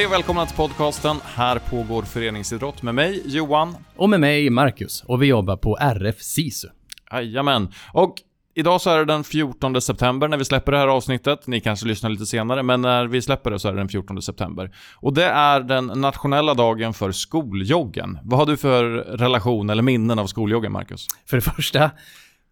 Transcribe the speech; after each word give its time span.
Hej 0.00 0.06
och 0.06 0.12
välkomna 0.12 0.46
till 0.46 0.56
podcasten 0.56 1.16
Här 1.24 1.58
pågår 1.58 2.02
föreningsidrott 2.02 2.82
med 2.82 2.94
mig, 2.94 3.22
Johan. 3.26 3.76
Och 3.96 4.10
med 4.10 4.20
mig, 4.20 4.50
Marcus. 4.50 5.04
Och 5.06 5.22
vi 5.22 5.26
jobbar 5.26 5.56
på 5.56 5.76
RF 5.76 6.22
SISU. 6.22 6.68
Jajamän. 7.12 7.68
Och 7.92 8.14
idag 8.54 8.80
så 8.80 8.90
är 8.90 8.98
det 8.98 9.04
den 9.04 9.24
14 9.24 9.80
september 9.80 10.28
när 10.28 10.36
vi 10.36 10.44
släpper 10.44 10.72
det 10.72 10.78
här 10.78 10.88
avsnittet. 10.88 11.46
Ni 11.46 11.60
kanske 11.60 11.86
lyssnar 11.86 12.10
lite 12.10 12.26
senare, 12.26 12.62
men 12.62 12.82
när 12.82 13.06
vi 13.06 13.22
släpper 13.22 13.50
det 13.50 13.58
så 13.58 13.68
är 13.68 13.72
det 13.72 13.78
den 13.78 13.88
14 13.88 14.22
september. 14.22 14.70
Och 14.96 15.14
det 15.14 15.24
är 15.24 15.60
den 15.60 15.86
nationella 15.86 16.54
dagen 16.54 16.94
för 16.94 17.12
skoljoggen. 17.12 18.18
Vad 18.22 18.38
har 18.38 18.46
du 18.46 18.56
för 18.56 18.84
relation 19.18 19.70
eller 19.70 19.82
minnen 19.82 20.18
av 20.18 20.26
skoljoggen, 20.26 20.72
Marcus? 20.72 21.06
För 21.26 21.36
det 21.36 21.42
första 21.42 21.90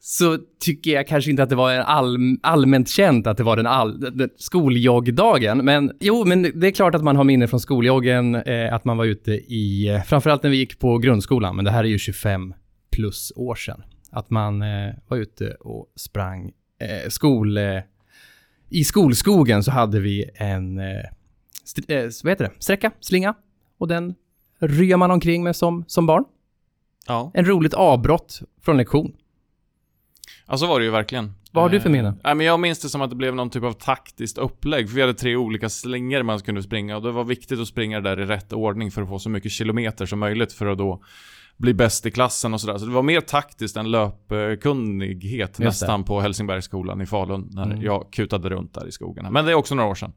så 0.01 0.39
tycker 0.61 0.91
jag 0.91 1.07
kanske 1.07 1.31
inte 1.31 1.43
att 1.43 1.49
det 1.49 1.57
var 1.57 1.73
all, 1.73 2.19
allmänt 2.43 2.89
känt 2.89 3.27
att 3.27 3.37
det 3.37 3.43
var 3.43 3.57
den, 3.57 3.67
all, 3.67 4.01
den 4.01 4.31
skoljoggdagen. 4.37 5.59
Men 5.59 5.93
jo, 6.01 6.25
men 6.25 6.43
det 6.43 6.67
är 6.67 6.71
klart 6.71 6.95
att 6.95 7.05
man 7.05 7.17
har 7.17 7.25
minnen 7.25 7.49
från 7.49 7.61
skoljoggen, 7.61 8.35
eh, 8.35 8.75
att 8.75 8.85
man 8.85 8.97
var 8.97 9.05
ute 9.05 9.33
i, 9.33 9.89
eh, 9.89 10.03
framförallt 10.03 10.43
när 10.43 10.51
vi 10.51 10.57
gick 10.57 10.79
på 10.79 10.99
grundskolan, 10.99 11.57
men 11.57 11.65
det 11.65 11.71
här 11.71 11.85
är 11.85 11.89
ju 11.89 11.99
25 11.99 12.55
plus 12.91 13.33
år 13.37 13.55
sedan. 13.55 13.83
Att 14.11 14.31
man 14.31 14.63
eh, 14.63 14.95
var 15.09 15.17
ute 15.17 15.51
och 15.51 15.93
sprang 15.97 16.53
eh, 16.81 17.09
skol... 17.09 17.57
Eh, 17.57 17.81
I 18.69 18.85
skolskogen 18.85 19.65
så 19.65 19.71
hade 19.71 20.01
vi 20.01 20.31
en, 20.35 20.79
eh, 20.79 21.03
vad 22.23 22.31
heter 22.33 22.45
det, 22.45 22.51
sträcka, 22.59 22.91
slinga. 23.01 23.35
Och 23.79 23.89
den 23.89 24.15
ryar 24.59 24.97
man 24.97 25.11
omkring 25.11 25.43
med 25.43 25.57
som, 25.57 25.85
som 25.87 26.07
barn. 26.07 26.25
Ja. 27.07 27.31
En 27.35 27.45
roligt 27.45 27.75
avbrott 27.75 28.41
från 28.63 28.77
lektion. 28.77 29.13
Ja, 30.49 30.57
så 30.57 30.67
var 30.67 30.79
det 30.79 30.85
ju 30.85 30.91
verkligen. 30.91 31.35
Vad 31.53 31.65
har 31.65 31.71
du 31.71 31.81
för 31.81 31.91
minnen? 31.91 32.21
Eh, 32.25 32.35
men 32.35 32.47
jag 32.47 32.61
minns 32.61 32.81
det 32.81 32.89
som 32.89 33.03
att 33.03 33.11
det 33.11 33.17
blev 33.17 33.35
någon 33.35 33.51
typ 33.51 33.65
av 33.65 33.73
taktiskt 33.73 34.39
upplägg. 34.39 34.89
För 34.89 34.95
vi 34.95 35.01
hade 35.01 35.15
tre 35.15 35.37
olika 35.37 35.69
slingor 35.69 36.23
man 36.23 36.39
kunde 36.39 36.63
springa 36.63 36.97
och 36.97 37.03
det 37.03 37.11
var 37.11 37.25
viktigt 37.25 37.61
att 37.61 37.69
springa 37.69 38.01
där 38.01 38.21
i 38.21 38.25
rätt 38.25 38.53
ordning 38.53 38.91
för 38.91 39.03
att 39.03 39.09
få 39.09 39.19
så 39.19 39.31
mycket 39.31 39.53
kilometer 39.53 40.07
som 40.07 40.19
möjligt 40.19 40.53
för 40.53 40.67
att 40.67 40.79
då 40.79 41.03
bli 41.57 41.75
bäst 41.75 42.07
i 42.07 42.11
klassen 42.11 42.55
och 42.55 42.61
sådär. 42.61 42.79
Så 42.79 42.87
det 42.87 42.93
var 42.93 43.03
mer 43.03 43.21
taktiskt 43.21 43.77
än 43.77 43.91
löpkunnighet 43.91 45.59
nästan 45.59 46.05
på 46.05 46.21
Helsingbergsskolan 46.21 47.01
i 47.01 47.07
Falun 47.07 47.49
när 47.51 47.65
mm. 47.65 47.83
jag 47.83 48.13
kutade 48.13 48.49
runt 48.49 48.75
där 48.75 48.89
i 48.89 48.93
skogarna. 48.93 49.31
Men 49.31 49.45
det 49.45 49.51
är 49.51 49.55
också 49.55 49.75
några 49.75 49.91
år 49.91 49.95
sedan. 49.95 50.13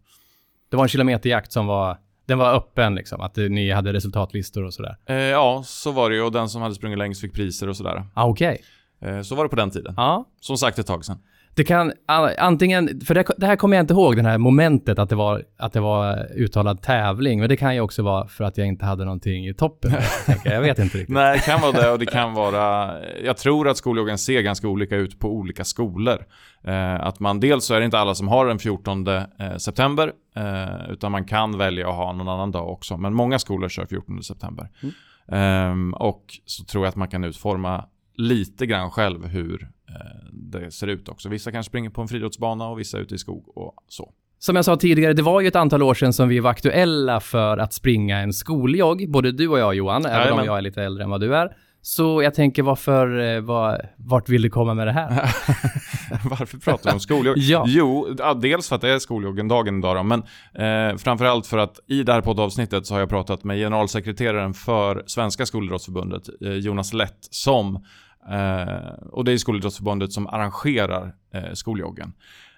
Det 0.70 0.78
var 0.78 0.84
en 0.84 0.90
kilometerjakt 0.90 1.52
som 1.52 1.68
var 1.68 1.98
den 2.26 2.38
var 2.38 2.56
öppen 2.56 2.96
liksom, 2.96 3.22
att 3.22 3.36
ni 3.36 3.72
hade 3.72 3.94
resultatlistor 3.94 4.64
och 4.64 4.74
sådär? 4.74 4.98
Eh, 5.06 5.16
ja, 5.16 5.64
så 5.66 5.92
var 5.92 6.10
det 6.10 6.16
ju 6.16 6.22
och 6.22 6.32
den 6.32 6.50
som 6.50 6.62
hade 6.62 6.76
sprungit 6.76 7.00
längst 7.00 7.22
fick 7.22 7.34
priser 7.34 7.70
och 7.70 7.78
sådär. 7.78 8.04
Ah, 8.14 8.28
okej. 8.28 8.54
Okay. 8.54 8.66
Eh, 9.02 9.22
så 9.22 9.36
var 9.36 9.44
det 9.44 9.50
på 9.50 9.56
den 9.56 9.72
tiden. 9.72 9.94
Ja. 9.98 10.26
Som 10.42 10.58
sagt 10.58 10.80
ett 10.80 10.88
tag 10.88 11.06
sedan. 11.06 11.18
Det 11.56 11.64
kan 11.64 11.94
antingen, 12.38 13.02
för 13.06 13.14
det, 13.14 13.26
det, 13.38 13.46
här 13.46 13.56
kommer 13.56 13.78
jag 13.78 13.84
inte 13.84 13.94
ihåg, 13.94 14.16
det 14.16 14.22
här 14.22 14.38
momentet 14.38 15.00
att 15.00 15.10
det, 15.10 15.16
var, 15.16 15.44
att 15.58 15.74
det 15.74 15.80
var 15.80 16.28
uttalad 16.36 16.82
tävling, 16.82 17.40
men 17.40 17.50
det 17.50 17.58
kan 17.58 17.76
ju 17.76 17.82
också 17.82 18.04
vara 18.04 18.28
för 18.28 18.44
att 18.44 18.58
jag 18.58 18.68
inte 18.68 18.86
hade 18.86 19.06
någonting 19.06 19.48
i 19.48 19.54
toppen. 19.54 19.92
jag, 20.28 20.54
jag 20.54 20.62
vet 20.62 20.80
inte 20.80 20.98
riktigt. 20.98 21.16
Nej, 21.16 21.38
det 21.38 21.44
kan 21.44 21.62
vara 21.62 21.72
det 21.72 21.92
och 21.92 22.00
det 22.00 22.06
kan 22.06 22.34
vara, 22.34 22.94
jag 23.24 23.38
tror 23.38 23.70
att 23.70 23.78
skoljoggen 23.78 24.18
ser 24.18 24.42
ganska 24.42 24.68
olika 24.68 24.96
ut 24.96 25.20
på 25.20 25.28
olika 25.28 25.64
skolor. 25.64 26.26
Eh, 26.64 27.06
att 27.06 27.20
man, 27.20 27.40
dels 27.40 27.66
så 27.66 27.74
är 27.74 27.80
det 27.80 27.86
inte 27.86 28.00
alla 28.00 28.16
som 28.16 28.28
har 28.28 28.46
den 28.46 28.60
14 28.60 29.08
eh, 29.08 29.24
september, 29.58 30.12
eh, 30.36 30.92
utan 30.92 31.12
man 31.12 31.26
kan 31.26 31.58
välja 31.58 31.90
att 31.90 31.96
ha 31.96 32.14
någon 32.14 32.30
annan 32.30 32.52
dag 32.52 32.70
också. 32.70 32.98
Men 32.98 33.14
många 33.14 33.40
skolor 33.40 33.70
kör 33.70 33.86
14 33.86 34.24
september. 34.24 34.70
Mm. 34.84 34.94
Ehm, 35.32 35.94
och 35.94 36.24
så 36.46 36.64
tror 36.64 36.86
jag 36.86 36.90
att 36.90 36.96
man 36.96 37.08
kan 37.08 37.24
utforma 37.24 37.86
lite 38.22 38.66
grann 38.66 38.92
själv 38.92 39.26
hur 39.26 39.72
Eh, 39.96 40.30
det 40.34 40.72
ser 40.72 40.88
ut 40.88 41.10
också. 41.10 41.30
Vissa 41.30 41.52
kanske 41.52 41.70
springer 41.70 41.90
på 41.90 42.02
en 42.02 42.08
friidrottsbana 42.08 42.68
och 42.68 42.80
vissa 42.80 42.98
ute 42.98 43.16
i 43.16 43.18
skog 43.18 43.58
och 43.58 43.76
så. 43.88 44.12
Som 44.40 44.56
jag 44.56 44.66
sa 44.66 44.76
tidigare, 44.76 45.14
det 45.14 45.22
var 45.22 45.42
ju 45.42 45.48
ett 45.48 45.56
antal 45.56 45.84
år 45.84 45.94
sedan 45.94 46.14
som 46.14 46.30
vi 46.30 46.40
var 46.40 46.52
aktuella 46.52 47.20
för 47.20 47.58
att 47.58 47.74
springa 47.74 48.20
en 48.20 48.34
skoljogg, 48.34 49.12
både 49.12 49.32
du 49.32 49.48
och 49.48 49.60
jag 49.60 49.76
Johan, 49.76 50.02
Nej, 50.02 50.12
även 50.12 50.40
om 50.40 50.46
jag 50.46 50.58
är 50.58 50.62
lite 50.62 50.84
äldre 50.84 51.04
än 51.04 51.10
vad 51.10 51.22
du 51.22 51.36
är. 51.36 51.56
Så 51.84 52.22
jag 52.24 52.34
tänker 52.34 52.64
varför, 52.64 53.36
eh, 53.36 53.42
var, 53.42 53.90
vart 53.98 54.30
vill 54.30 54.42
du 54.42 54.50
komma 54.50 54.74
med 54.74 54.88
det 54.88 54.92
här? 54.92 55.10
varför 56.30 56.58
pratar 56.58 56.90
du 56.90 56.94
om 56.94 57.00
skoljogg? 57.00 57.38
ja. 57.40 57.64
Jo, 57.68 58.16
dels 58.42 58.70
för 58.70 58.76
att 58.76 58.82
det 58.82 58.90
är 58.90 59.00
skoljoggen 59.00 59.48
dagen 59.48 59.80
idag 59.80 59.96
då, 59.96 60.04
men 60.04 60.24
eh, 60.54 60.98
framförallt 60.98 61.48
för 61.48 61.58
att 61.58 61.80
i 61.88 62.04
det 62.04 62.14
här 62.14 62.22
poddavsnittet 62.22 62.86
så 62.86 62.94
har 62.94 63.00
jag 63.00 63.10
pratat 63.10 63.44
med 63.44 63.58
generalsekreteraren 63.58 64.54
för 64.54 65.04
Svenska 65.06 65.46
skolidrottsförbundet, 65.46 66.24
eh, 66.42 66.52
Jonas 66.52 66.94
Lett, 66.94 67.28
som 67.30 67.84
Eh, 68.30 68.94
och 69.12 69.26
det 69.26 69.32
är 69.32 69.38
Skolidrottsförbundet 69.38 70.14
som 70.14 70.28
arrangerar 70.28 71.16
eh, 71.34 71.54
skoljoggen. 71.54 72.14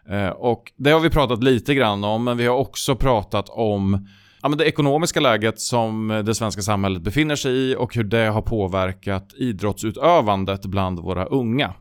Eh, 0.09 0.29
och 0.29 0.71
det 0.75 0.91
har 0.91 0.99
vi 0.99 1.09
pratat 1.09 1.43
lite 1.43 1.75
grann 1.75 2.03
om, 2.03 2.23
men 2.23 2.37
vi 2.37 2.45
har 2.45 2.55
också 2.55 2.95
pratat 2.95 3.49
om 3.49 4.07
ja, 4.41 4.49
men 4.49 4.57
det 4.57 4.65
ekonomiska 4.65 5.19
läget 5.19 5.59
som 5.59 6.23
det 6.25 6.35
svenska 6.35 6.61
samhället 6.61 7.01
befinner 7.01 7.35
sig 7.35 7.51
i 7.51 7.75
och 7.75 7.95
hur 7.95 8.03
det 8.03 8.27
har 8.27 8.41
påverkat 8.41 9.33
idrottsutövandet 9.33 10.65
bland 10.65 10.99
våra 10.99 11.25
unga. 11.25 11.73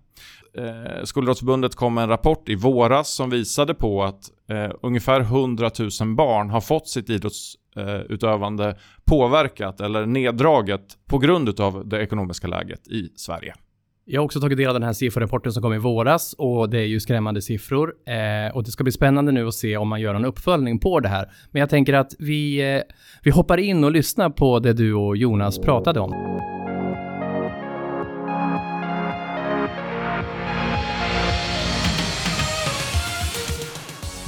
Eh, 0.59 1.05
Skolidrottsförbundet 1.05 1.75
kom 1.75 1.95
med 1.95 2.03
en 2.03 2.09
rapport 2.09 2.49
i 2.49 2.55
våras 2.55 3.11
som 3.11 3.31
visade 3.31 3.75
på 3.75 4.05
att 4.05 4.31
eh, 4.49 4.71
ungefär 4.83 5.21
100 5.21 5.71
000 6.01 6.15
barn 6.15 6.51
har 6.51 6.61
fått 6.61 6.89
sitt 6.89 7.11
idrottsutövande 7.11 8.69
eh, 8.69 8.77
påverkat 9.05 9.81
eller 9.81 10.07
neddraget 10.07 10.99
på 11.07 11.19
grund 11.19 11.61
av 11.61 11.89
det 11.89 12.03
ekonomiska 12.03 12.47
läget 12.47 12.89
i 12.89 13.13
Sverige. 13.17 13.55
Jag 14.05 14.21
har 14.21 14.25
också 14.25 14.41
tagit 14.41 14.59
del 14.59 14.69
av 14.69 14.75
den 14.75 14.83
här 14.83 14.93
SIFO-rapporten 14.93 15.53
som 15.53 15.63
kom 15.63 15.75
i 15.75 15.79
våras 15.79 16.35
och 16.39 16.71
det 16.71 16.79
är 16.79 16.85
ju 16.85 17.01
skrämmande 17.01 17.43
siffror. 17.43 17.95
Eh, 18.07 18.57
och 18.57 18.65
det 18.65 18.71
ska 18.71 18.85
bli 18.85 18.93
spännande 18.93 19.33
nu 19.33 19.49
att 19.49 19.55
se 19.55 19.77
om 19.77 19.89
man 19.89 20.01
gör 20.01 20.15
en 20.15 20.25
uppföljning 20.25 20.79
på 20.79 21.01
det 21.01 21.09
här. 21.09 21.33
Men 21.51 21.61
jag 21.61 21.71
tänker 21.71 21.93
att 21.93 22.15
vi, 22.19 22.73
eh, 22.75 22.83
vi 23.23 23.31
hoppar 23.31 23.59
in 23.59 23.85
och 23.85 23.93
lyssnar 23.93 24.31
på 24.31 24.59
det 24.59 24.73
du 24.73 24.95
och 24.95 25.17
Jonas 25.17 25.59
pratade 25.59 26.01
om. 26.01 26.13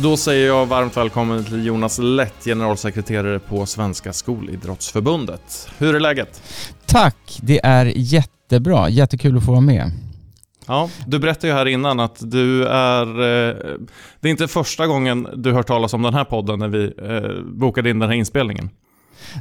Då 0.02 0.16
säger 0.16 0.46
jag 0.46 0.66
varmt 0.66 0.96
välkommen 0.96 1.44
till 1.44 1.66
Jonas 1.66 1.98
Lett, 1.98 2.44
generalsekreterare 2.44 3.38
på 3.38 3.66
Svenska 3.66 4.12
Skolidrottsförbundet. 4.12 5.68
Hur 5.78 5.94
är 5.94 6.00
läget? 6.00 6.42
Tack, 6.86 7.38
det 7.42 7.60
är 7.64 7.92
jätte 7.96 8.33
jättebra. 8.44 8.88
Jättekul 8.88 9.36
att 9.36 9.44
få 9.44 9.50
vara 9.50 9.60
med. 9.60 9.90
Ja, 10.66 10.90
du 11.06 11.18
berättade 11.18 11.46
ju 11.46 11.52
här 11.52 11.66
innan 11.66 12.00
att 12.00 12.18
du 12.20 12.66
är... 12.66 13.06
Eh, 13.06 13.54
det 14.20 14.28
är 14.28 14.30
inte 14.30 14.48
första 14.48 14.86
gången 14.86 15.28
du 15.36 15.52
hört 15.52 15.66
talas 15.66 15.94
om 15.94 16.02
den 16.02 16.14
här 16.14 16.24
podden 16.24 16.58
när 16.58 16.68
vi 16.68 16.84
eh, 16.84 17.42
bokade 17.44 17.90
in 17.90 17.98
den 17.98 18.08
här 18.08 18.16
inspelningen. 18.16 18.70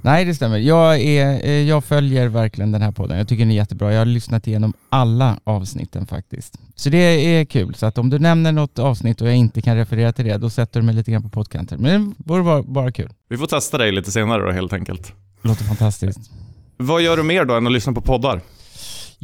Nej, 0.02 0.26
det 0.26 0.36
stämmer. 0.36 0.58
Jag, 0.58 1.02
är, 1.02 1.46
eh, 1.46 1.52
jag 1.52 1.84
följer 1.84 2.28
verkligen 2.28 2.72
den 2.72 2.82
här 2.82 2.92
podden. 2.92 3.18
Jag 3.18 3.28
tycker 3.28 3.44
den 3.44 3.52
är 3.52 3.56
jättebra. 3.56 3.94
Jag 3.94 4.00
har 4.00 4.06
lyssnat 4.06 4.48
igenom 4.48 4.74
alla 4.90 5.40
avsnitten 5.44 6.08
faktiskt. 6.08 6.60
Så 6.76 6.90
det 6.90 6.98
är 6.98 7.46
kul. 7.46 7.76
Så 7.76 7.86
att 7.86 7.98
om 7.98 8.10
du 8.10 8.20
nämner 8.20 8.52
något 8.52 8.80
avsnitt 8.80 9.22
och 9.22 9.28
jag 9.28 9.36
inte 9.36 9.62
kan 9.62 9.76
referera 9.76 10.14
till 10.14 10.26
det, 10.26 10.38
då 10.38 10.50
sätter 10.50 10.80
du 10.80 10.86
mig 10.86 10.96
lite 10.96 11.12
grann 11.12 11.24
på 11.24 11.30
poddkanten. 11.30 11.82
Men 11.82 12.10
det 12.10 12.16
vore 12.18 12.44
bara, 12.44 12.64
bara 12.64 12.92
kul. 12.92 13.10
Vi 13.30 13.38
får 13.38 13.48
testa 13.48 13.78
dig 13.78 13.92
lite 13.92 14.12
senare 14.12 14.46
då 14.46 14.52
helt 14.52 14.74
enkelt. 14.74 15.14
Låter 15.42 15.64
fantastiskt. 15.64 16.32
Vad 16.78 17.02
gör 17.02 17.18
du 17.18 17.24
mer 17.24 17.46
då 17.46 17.56
än 17.56 17.68
att 17.68 17.74
lyssna 17.74 17.94
på 17.94 18.02
poddar? 18.02 18.42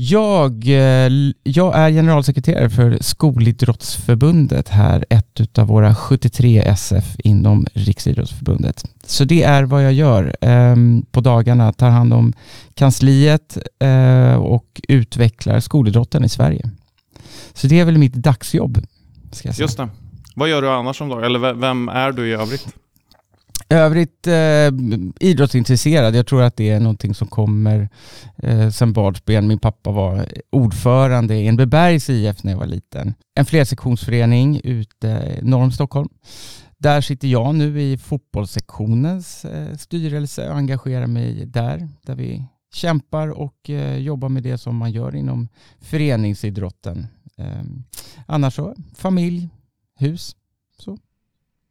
Jag, 0.02 0.68
eh, 0.68 1.12
jag 1.44 1.76
är 1.76 1.90
generalsekreterare 1.90 2.70
för 2.70 2.98
Skolidrottsförbundet 3.02 4.70
här, 4.70 5.06
ett 5.10 5.58
av 5.58 5.68
våra 5.68 5.96
73 5.96 6.58
SF 6.60 7.06
inom 7.18 7.66
Riksidrottsförbundet. 7.74 8.86
Så 9.04 9.24
det 9.24 9.44
är 9.44 9.64
vad 9.64 9.86
jag 9.86 9.94
gör 9.94 10.36
eh, 10.42 10.76
på 11.12 11.22
dagarna, 11.22 11.74
tar 11.74 11.90
hand 11.90 12.14
om 12.14 12.34
kansliet 12.74 13.58
eh, 13.80 14.36
och 14.36 14.82
utvecklar 14.88 15.60
skolidrotten 15.60 16.24
i 16.24 16.30
Sverige. 16.30 16.70
Så 17.54 17.68
det 17.68 17.80
är 17.80 17.86
väl 17.86 17.98
mitt 17.98 18.14
dagsjobb. 18.14 18.86
Ska 19.32 19.48
jag 19.48 19.56
säga. 19.56 19.64
Just 19.64 19.78
det. 19.78 19.90
Vad 20.36 20.50
gör 20.50 20.62
du 20.62 20.70
annars 20.70 21.02
om 21.02 21.10
dagen? 21.10 21.24
Eller 21.24 21.54
vem 21.54 21.90
är 21.90 22.12
du 22.12 22.30
i 22.30 22.34
övrigt? 22.34 22.68
Övrigt 23.70 24.28
eh, 24.28 24.72
idrottsintresserad. 25.20 26.16
Jag 26.16 26.28
tror 26.28 26.42
att 26.42 26.56
det 26.56 26.70
är 26.70 26.80
någonting 26.80 27.14
som 27.14 27.28
kommer 27.28 27.90
eh, 28.38 28.70
sen 28.70 28.94
barnsben. 28.94 29.48
Min 29.48 29.60
pappa 29.60 29.92
var 29.92 30.26
ordförande 30.50 31.36
i 31.36 31.48
Enbebergs 31.48 32.10
IF 32.10 32.44
när 32.44 32.52
jag 32.52 32.60
var 32.60 32.66
liten. 32.66 33.14
En 33.36 33.46
flersektionsförening 33.46 34.62
ute 34.64 35.40
norr 35.42 35.64
om 35.64 35.72
Stockholm. 35.72 36.10
Där 36.78 37.02
sitter 37.02 37.28
jag 37.28 37.56
nu 37.56 37.82
i 37.82 37.98
fotbollssektionens 37.98 39.46
eh, 39.46 39.76
styrelse 39.76 40.50
och 40.50 40.56
engagerar 40.56 41.08
mig 41.08 41.46
där, 41.46 41.88
där 42.02 42.16
vi 42.16 42.46
kämpar 42.74 43.28
och 43.28 43.70
eh, 43.70 43.98
jobbar 43.98 44.30
med 44.30 44.44
det 44.44 44.58
som 44.58 44.76
man 44.76 44.92
gör 44.92 45.16
inom 45.16 45.48
föreningsidrotten. 45.82 47.08
Eh, 47.38 47.62
annars 48.26 48.56
så, 48.56 48.76
familj, 48.96 49.50
hus. 49.98 50.36
Så. 50.78 50.98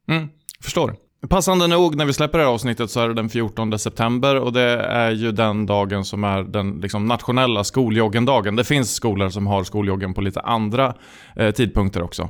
Mm, 0.07 0.29
förstår. 0.59 0.95
Passande 1.27 1.67
nog, 1.67 1.95
när 1.95 2.05
vi 2.05 2.13
släpper 2.13 2.37
det 2.37 2.43
här 2.43 2.51
avsnittet 2.51 2.91
så 2.91 2.99
är 2.99 3.07
det 3.07 3.13
den 3.13 3.29
14 3.29 3.79
september 3.79 4.35
och 4.35 4.53
det 4.53 4.61
är 4.81 5.11
ju 5.11 5.31
den 5.31 5.65
dagen 5.65 6.05
som 6.05 6.23
är 6.23 6.43
den 6.43 6.79
liksom, 6.81 7.05
nationella 7.05 7.63
skoljoggendagen. 7.63 8.55
Det 8.55 8.63
finns 8.63 8.93
skolor 8.93 9.29
som 9.29 9.47
har 9.47 9.63
skoljoggen 9.63 10.13
på 10.13 10.21
lite 10.21 10.39
andra 10.39 10.93
eh, 11.35 11.51
tidpunkter 11.51 12.01
också. 12.01 12.21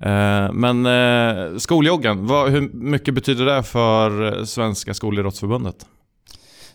Eh, 0.00 0.52
men 0.52 0.86
eh, 0.86 1.56
skoljoggen, 1.58 2.26
vad, 2.26 2.50
hur 2.50 2.70
mycket 2.72 3.14
betyder 3.14 3.44
det 3.44 3.62
för 3.62 4.38
eh, 4.38 4.44
Svenska 4.44 4.94
Skolidrottsförbundet? 4.94 5.86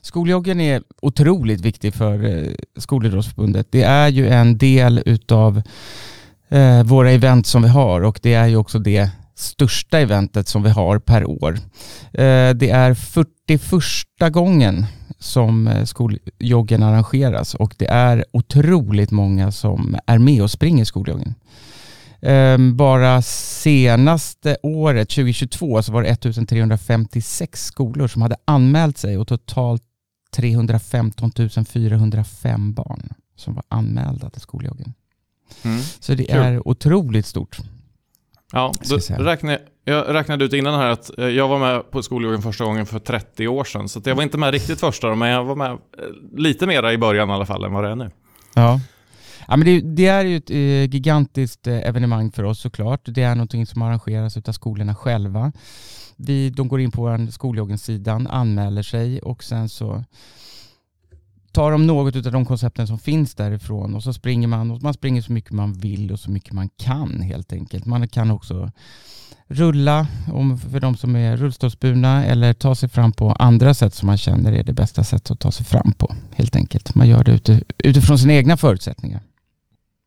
Skoljoggen 0.01 0.61
är 0.61 0.83
otroligt 1.01 1.61
viktig 1.61 1.93
för 1.93 2.25
eh, 2.25 2.51
Skolidrottsförbundet. 2.77 3.67
Det 3.71 3.83
är 3.83 4.07
ju 4.07 4.27
en 4.27 4.57
del 4.57 5.03
utav 5.05 5.61
eh, 6.49 6.83
våra 6.83 7.11
event 7.11 7.47
som 7.47 7.61
vi 7.61 7.69
har 7.69 8.01
och 8.01 8.19
det 8.23 8.33
är 8.33 8.47
ju 8.47 8.55
också 8.55 8.79
det 8.79 9.09
största 9.35 9.99
eventet 9.99 10.47
som 10.47 10.63
vi 10.63 10.69
har 10.69 10.99
per 10.99 11.25
år. 11.25 11.59
Eh, 12.13 12.49
det 12.49 12.69
är 12.69 12.93
41 12.93 14.33
gången 14.33 14.85
som 15.19 15.67
eh, 15.67 15.85
skoljoggen 15.85 16.83
arrangeras 16.83 17.55
och 17.55 17.75
det 17.77 17.87
är 17.87 18.25
otroligt 18.31 19.11
många 19.11 19.51
som 19.51 19.97
är 20.05 20.17
med 20.17 20.41
och 20.41 20.51
springer 20.51 20.85
skoljoggen. 20.85 21.35
Ehm, 22.21 22.77
bara 22.77 23.21
senaste 23.21 24.57
året, 24.63 25.09
2022, 25.09 25.83
så 25.83 25.91
var 25.91 26.01
det 26.01 26.09
1356 26.09 27.65
skolor 27.65 28.07
som 28.07 28.21
hade 28.21 28.35
anmält 28.45 28.97
sig 28.97 29.17
och 29.17 29.27
totalt 29.27 29.83
315 30.35 31.31
405 31.65 32.73
barn 32.73 33.13
som 33.35 33.53
var 33.53 33.63
anmälda 33.67 34.29
till 34.29 34.41
skoljoggen. 34.41 34.93
Mm. 35.63 35.81
Så 35.99 36.13
det 36.13 36.31
är 36.31 36.67
otroligt 36.67 37.25
stort. 37.25 37.61
Ja, 38.55 38.71
då 38.89 38.97
räknade, 39.23 39.61
jag 39.83 40.13
räknade 40.13 40.45
ut 40.45 40.53
innan 40.53 40.79
här 40.79 40.89
att 40.89 41.17
eh, 41.17 41.27
jag 41.27 41.47
var 41.47 41.59
med 41.59 41.91
på 41.91 42.03
skoljoggen 42.03 42.41
första 42.41 42.65
gången 42.65 42.85
för 42.85 42.99
30 42.99 43.47
år 43.47 43.63
sedan. 43.63 43.89
Så 43.89 44.01
jag 44.05 44.15
var 44.15 44.23
inte 44.23 44.37
med 44.37 44.51
riktigt 44.51 44.79
första 44.79 45.15
men 45.15 45.29
jag 45.29 45.43
var 45.43 45.55
med 45.55 45.71
eh, 45.71 45.77
lite 46.37 46.67
mera 46.67 46.93
i 46.93 46.97
början 46.97 47.29
i 47.29 47.33
alla 47.33 47.45
fall 47.45 47.63
än 47.63 47.73
vad 47.73 47.83
det 47.83 47.89
är 47.89 47.95
nu. 47.95 48.11
Ja. 48.55 48.79
Ja, 49.47 49.57
men 49.57 49.65
det, 49.65 49.81
det 49.81 50.07
är 50.07 50.25
ju 50.25 50.37
ett 50.37 50.49
eh, 50.49 50.95
gigantiskt 50.95 51.67
evenemang 51.67 52.31
för 52.31 52.43
oss 52.43 52.59
såklart. 52.59 53.01
Det 53.03 53.23
är 53.23 53.35
någonting 53.35 53.65
som 53.65 53.81
arrangeras 53.81 54.37
av 54.37 54.51
skolorna 54.51 54.95
själva. 54.95 55.51
Vi, 56.15 56.49
de 56.49 56.67
går 56.67 56.81
in 56.81 56.91
på 56.91 57.27
skoljoggen-sidan, 57.31 58.27
anmäler 58.27 58.83
sig 58.83 59.21
och 59.21 59.43
sen 59.43 59.69
så 59.69 60.03
tar 61.53 61.71
de 61.71 61.87
något 61.87 62.15
av 62.15 62.31
de 62.31 62.45
koncepten 62.45 62.87
som 62.87 62.99
finns 62.99 63.35
därifrån 63.35 63.95
och 63.95 64.03
så 64.03 64.13
springer 64.13 64.47
man 64.47 64.71
och 64.71 64.81
man 64.81 64.93
springer 64.93 65.21
så 65.21 65.31
mycket 65.31 65.51
man 65.51 65.73
vill 65.73 66.11
och 66.11 66.19
så 66.19 66.31
mycket 66.31 66.53
man 66.53 66.69
kan 66.69 67.21
helt 67.21 67.53
enkelt. 67.53 67.85
Man 67.85 68.07
kan 68.07 68.31
också 68.31 68.71
rulla 69.47 70.07
om 70.33 70.57
för 70.57 70.79
de 70.79 70.97
som 70.97 71.15
är 71.15 71.37
rullstolsburna 71.37 72.25
eller 72.25 72.53
ta 72.53 72.75
sig 72.75 72.89
fram 72.89 73.11
på 73.11 73.31
andra 73.31 73.73
sätt 73.73 73.93
som 73.93 74.07
man 74.07 74.17
känner 74.17 74.51
är 74.53 74.63
det 74.63 74.73
bästa 74.73 75.03
sättet 75.03 75.31
att 75.31 75.39
ta 75.39 75.51
sig 75.51 75.65
fram 75.65 75.93
på 75.97 76.15
helt 76.35 76.55
enkelt. 76.55 76.95
Man 76.95 77.09
gör 77.09 77.23
det 77.23 77.61
utifrån 77.77 78.19
sina 78.19 78.33
egna 78.33 78.57
förutsättningar. 78.57 79.21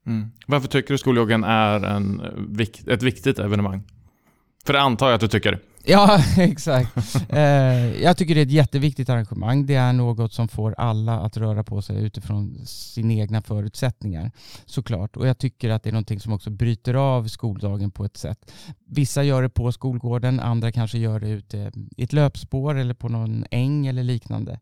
Mm. 0.06 0.31
Varför 0.46 0.69
tycker 0.69 0.94
du 0.94 0.98
skoljoggen 0.98 1.44
är 1.44 1.81
en, 1.84 2.20
eh, 2.20 2.93
ett 2.94 3.02
viktigt 3.02 3.38
evenemang? 3.38 3.82
För 4.66 4.72
det 4.72 4.81
antar 4.81 5.06
jag 5.06 5.14
att 5.14 5.20
du 5.20 5.28
tycker. 5.28 5.58
Ja, 5.88 6.21
exakt. 6.37 6.97
eh, 7.29 8.03
jag 8.03 8.17
tycker 8.17 8.35
det 8.35 8.41
är 8.41 8.47
ett 8.47 8.50
jätteviktigt 8.50 9.09
arrangemang. 9.09 9.67
Det 9.67 9.75
är 9.75 9.93
något 9.93 10.33
som 10.33 10.49
får 10.49 10.75
alla 10.79 11.21
att 11.21 11.37
röra 11.37 11.65
på 11.65 11.83
sig 11.83 12.05
utifrån 12.05 12.67
sina 12.67 13.12
egna 13.12 13.43
förutsättningar 13.43 14.31
såklart. 14.65 15.17
Och 15.17 15.29
jag 15.29 15.38
tycker 15.38 15.71
att 15.71 15.83
det 15.83 15.91
är 15.91 15.93
någonting 15.93 16.21
som 16.21 16.33
också 16.33 16.50
bryter 16.50 16.94
av 16.94 17.29
skoldagen 17.29 17.91
på 17.91 18.05
ett 18.05 18.17
sätt. 18.17 18.53
Vissa 18.88 19.23
gör 19.23 19.43
det 19.43 19.49
på 19.49 19.73
skolgården, 19.73 20.41
andra 20.41 20.73
kanske 20.73 20.99
gör 20.99 21.21
det 21.21 21.29
ute 21.29 21.73
i 21.97 22.03
ett 22.05 22.12
löpspår 22.12 22.79
eller 22.79 22.94
på 22.94 23.09
någon 23.09 23.44
äng 23.50 23.87
eller 23.87 24.03
liknande. 24.03 24.61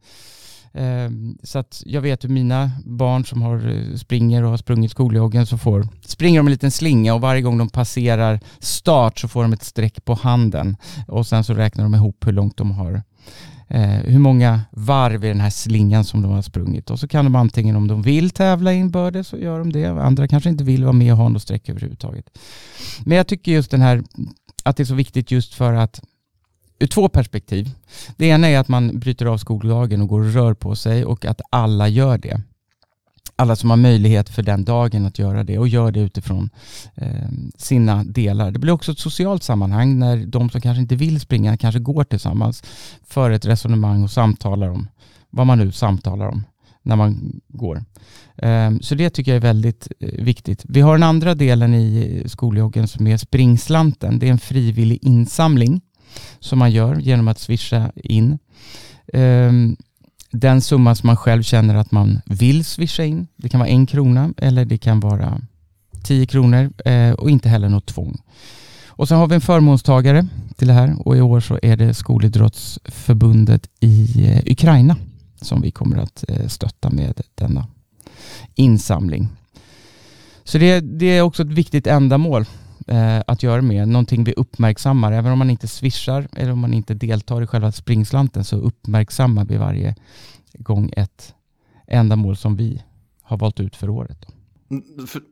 Ehm, 0.75 1.39
så 1.43 1.59
att 1.59 1.83
jag 1.87 2.01
vet 2.01 2.25
hur 2.25 2.29
mina 2.29 2.71
barn 2.85 3.25
som 3.25 3.43
har, 3.43 3.69
eh, 3.69 3.97
springer 3.97 4.43
och 4.43 4.51
har 4.51 4.57
sprungit 4.57 4.91
skoljoggen 4.91 5.47
så 5.47 5.59
får, 5.59 5.89
springer 6.07 6.41
de 6.41 6.47
en 6.47 6.53
liten 6.53 6.71
slinga 6.71 7.15
och 7.15 7.21
varje 7.21 7.43
gång 7.43 7.59
de 7.59 7.69
passerar 7.69 8.41
start 8.59 9.19
så 9.19 9.29
får 9.29 9.43
de 9.43 9.53
ett 9.53 9.63
streck 9.63 10.05
på 10.05 10.15
handen 10.15 10.77
och 11.09 11.27
sen 11.27 11.45
så 11.45 11.55
räknar 11.55 11.85
de 11.85 11.95
ihop 11.95 12.27
hur 12.27 12.33
långt 12.33 12.57
de 12.57 12.71
har 12.71 13.03
eh, 13.69 13.81
hur 13.89 14.19
många 14.19 14.61
varv 14.71 15.25
i 15.25 15.29
den 15.29 15.41
här 15.41 15.51
slingan 15.51 16.05
som 16.05 16.23
de 16.23 16.33
har 16.33 16.43
sprungit 16.43 16.91
och 16.91 17.01
så 17.01 17.09
kan 17.09 17.25
de 17.25 17.35
antingen 17.35 17.77
om 17.77 17.89
de 17.89 18.03
vill 18.03 18.31
tävla 18.31 18.73
inbördes 18.73 19.29
så 19.29 19.39
gör 19.39 19.59
de 19.59 19.73
det. 19.73 19.87
Andra 19.87 20.29
kanske 20.29 20.51
inte 20.51 20.65
vill 20.65 20.85
vara 20.85 20.93
med 20.93 21.13
och 21.13 21.19
ha 21.19 21.29
något 21.29 21.43
streck 21.43 21.69
överhuvudtaget. 21.69 22.39
Men 23.05 23.17
jag 23.17 23.27
tycker 23.27 23.53
just 23.53 23.71
den 23.71 23.83
här 23.83 24.03
att 24.65 24.77
det 24.77 24.83
är 24.83 24.85
så 24.85 24.95
viktigt 24.95 25.31
just 25.31 25.55
för 25.55 25.73
att 25.73 26.01
ur 26.79 26.87
två 26.87 27.09
perspektiv. 27.09 27.71
Det 28.17 28.27
ena 28.27 28.49
är 28.49 28.59
att 28.59 28.69
man 28.69 28.99
bryter 28.99 29.27
av 29.27 29.39
skoldagen 29.39 30.03
och 30.03 30.09
går 30.09 30.21
och 30.21 30.33
rör 30.33 30.55
på 30.55 30.77
sig 30.77 31.05
och 31.05 31.25
att 31.25 31.41
alla 31.51 31.89
gör 31.89 32.19
det. 32.19 32.41
Alla 33.37 33.57
som 33.57 33.71
har 33.71 33.77
möjlighet 33.77 34.29
för 34.29 34.43
den 34.43 34.65
dagen 34.65 35.07
att 35.07 35.19
göra 35.19 35.45
det 35.45 35.59
och 35.59 35.69
gör 35.69 35.93
det 35.93 36.01
utifrån 36.01 36.51
eh, 36.95 37.29
sina 37.57 38.05
delar. 38.05 38.51
Det 38.51 38.59
blir 38.59 38.73
också 38.73 38.93
ett 38.93 38.99
socialt 38.99 39.43
sammanhang 39.43 39.99
när 39.99 40.27
de 40.27 40.51
som 40.51 40.61
kanske 40.61 40.81
inte 40.81 40.97
vill 40.97 41.21
springa 41.21 41.57
kanske 41.57 41.81
går 41.81 42.05
tillsammans 42.05 42.63
för 43.07 43.31
ett 43.31 43.47
resonemang 43.47 44.03
och 44.03 44.11
samtalar 44.11 44.69
om 44.69 44.89
vad 45.31 45.47
man 45.47 45.59
nu 45.59 45.73
samtalar 45.73 46.29
om 46.29 46.45
när 46.83 46.97
man 46.97 47.41
går. 47.49 47.85
Eh, 48.37 48.73
så 48.81 48.95
det 48.95 49.11
tycker 49.11 49.31
jag 49.31 49.37
är 49.37 49.41
väldigt 49.41 49.89
eh, 50.01 50.25
viktigt. 50.25 50.65
Vi 50.69 50.81
har 50.81 50.93
den 50.93 51.03
andra 51.03 51.35
delen 51.35 51.75
i 51.75 52.23
skoljoggen 52.27 52.89
som 52.89 53.07
är 53.07 53.17
springslanten. 53.17 54.19
Det 54.19 54.27
är 54.27 54.31
en 54.31 54.39
frivillig 54.39 54.99
insamling 55.03 55.81
som 56.41 56.59
man 56.59 56.71
gör 56.71 56.97
genom 56.97 57.29
att 57.29 57.39
swisha 57.39 57.93
in. 57.95 58.39
Ehm, 59.13 59.77
den 60.31 60.61
summa 60.61 60.95
som 60.95 61.07
man 61.07 61.17
själv 61.17 61.43
känner 61.43 61.75
att 61.75 61.91
man 61.91 62.21
vill 62.27 62.65
swisha 62.65 63.05
in. 63.05 63.27
Det 63.37 63.49
kan 63.49 63.61
vara 63.61 63.71
en 63.71 63.87
krona 63.87 64.35
eller 64.37 64.65
det 64.65 64.79
kan 64.79 65.01
vara 65.01 65.41
tio 66.05 66.27
kronor 66.27 66.73
eh, 66.85 67.13
och 67.13 67.31
inte 67.31 67.49
heller 67.49 67.69
något 67.69 67.87
tvång. 67.87 68.23
Och 68.97 69.09
sen 69.09 69.19
har 69.19 69.27
vi 69.27 69.35
en 69.35 69.41
förmånstagare 69.41 70.27
till 70.57 70.69
det 70.69 70.75
här 70.75 70.97
och 71.09 71.17
i 71.17 71.21
år 71.21 71.41
så 71.41 71.59
är 71.63 71.77
det 71.77 71.95
Skolidrottsförbundet 71.95 73.69
i 73.81 74.27
eh, 74.27 74.53
Ukraina 74.53 74.97
som 75.41 75.61
vi 75.61 75.71
kommer 75.71 75.97
att 75.97 76.25
eh, 76.29 76.47
stötta 76.49 76.91
med 76.91 77.21
denna 77.35 77.67
insamling. 78.55 79.29
Så 80.45 80.59
det, 80.59 80.81
det 80.81 81.07
är 81.07 81.23
också 81.23 81.43
ett 81.43 81.49
viktigt 81.49 81.87
ändamål 81.87 82.47
eh, 82.87 83.21
att 83.27 83.43
göra 83.43 83.63
med. 83.63 83.89
Någonting 83.89 84.25
vi 84.25 84.33
uppmärksammar. 84.33 85.13
Även 85.13 85.33
om 85.33 85.39
man 85.39 85.51
inte 85.51 85.69
swishar 85.69 86.29
eller 86.37 86.53
om 86.53 86.59
man 86.59 86.75
inte 86.75 86.95
deltar 86.95 87.43
i 87.43 87.47
själva 87.47 87.73
springslanten 87.73 88.45
så 88.45 88.57
uppmärksammar 88.57 89.45
vi 89.45 89.57
varje 89.57 89.95
gång 90.53 90.93
ett 90.97 91.35
ändamål 91.87 92.37
som 92.37 92.57
vi 92.57 92.83
har 93.23 93.37
valt 93.37 93.61
ut 93.61 93.77
för 93.77 93.91
året. 93.91 94.19
Då. 94.21 94.35
Mm, 94.71 94.85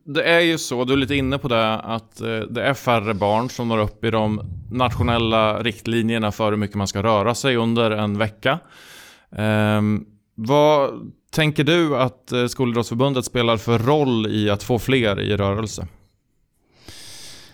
det 0.05 0.23
är 0.23 0.39
ju 0.39 0.57
så, 0.57 0.85
du 0.85 0.93
är 0.93 0.97
lite 0.97 1.15
inne 1.15 1.37
på 1.37 1.47
det, 1.47 1.79
att 1.79 2.21
eh, 2.21 2.39
det 2.39 2.63
är 2.63 2.73
färre 2.73 3.13
barn 3.13 3.49
som 3.49 3.67
når 3.67 3.77
upp 3.77 4.03
i 4.03 4.11
de 4.11 4.41
nationella 4.71 5.63
riktlinjerna 5.63 6.31
för 6.31 6.51
hur 6.51 6.57
mycket 6.57 6.75
man 6.75 6.87
ska 6.87 7.03
röra 7.03 7.35
sig 7.35 7.55
under 7.55 7.91
en 7.91 8.17
vecka. 8.17 8.59
Um, 9.29 10.05
vad 10.35 10.91
tänker 11.31 11.63
du 11.63 11.97
att 11.97 12.31
eh, 12.31 12.47
Skolidrottsförbundet 12.47 13.25
spelar 13.25 13.57
för 13.57 13.79
roll 13.79 14.27
i 14.27 14.49
att 14.49 14.63
få 14.63 14.79
fler 14.79 15.19
i 15.19 15.37
rörelse? 15.37 15.87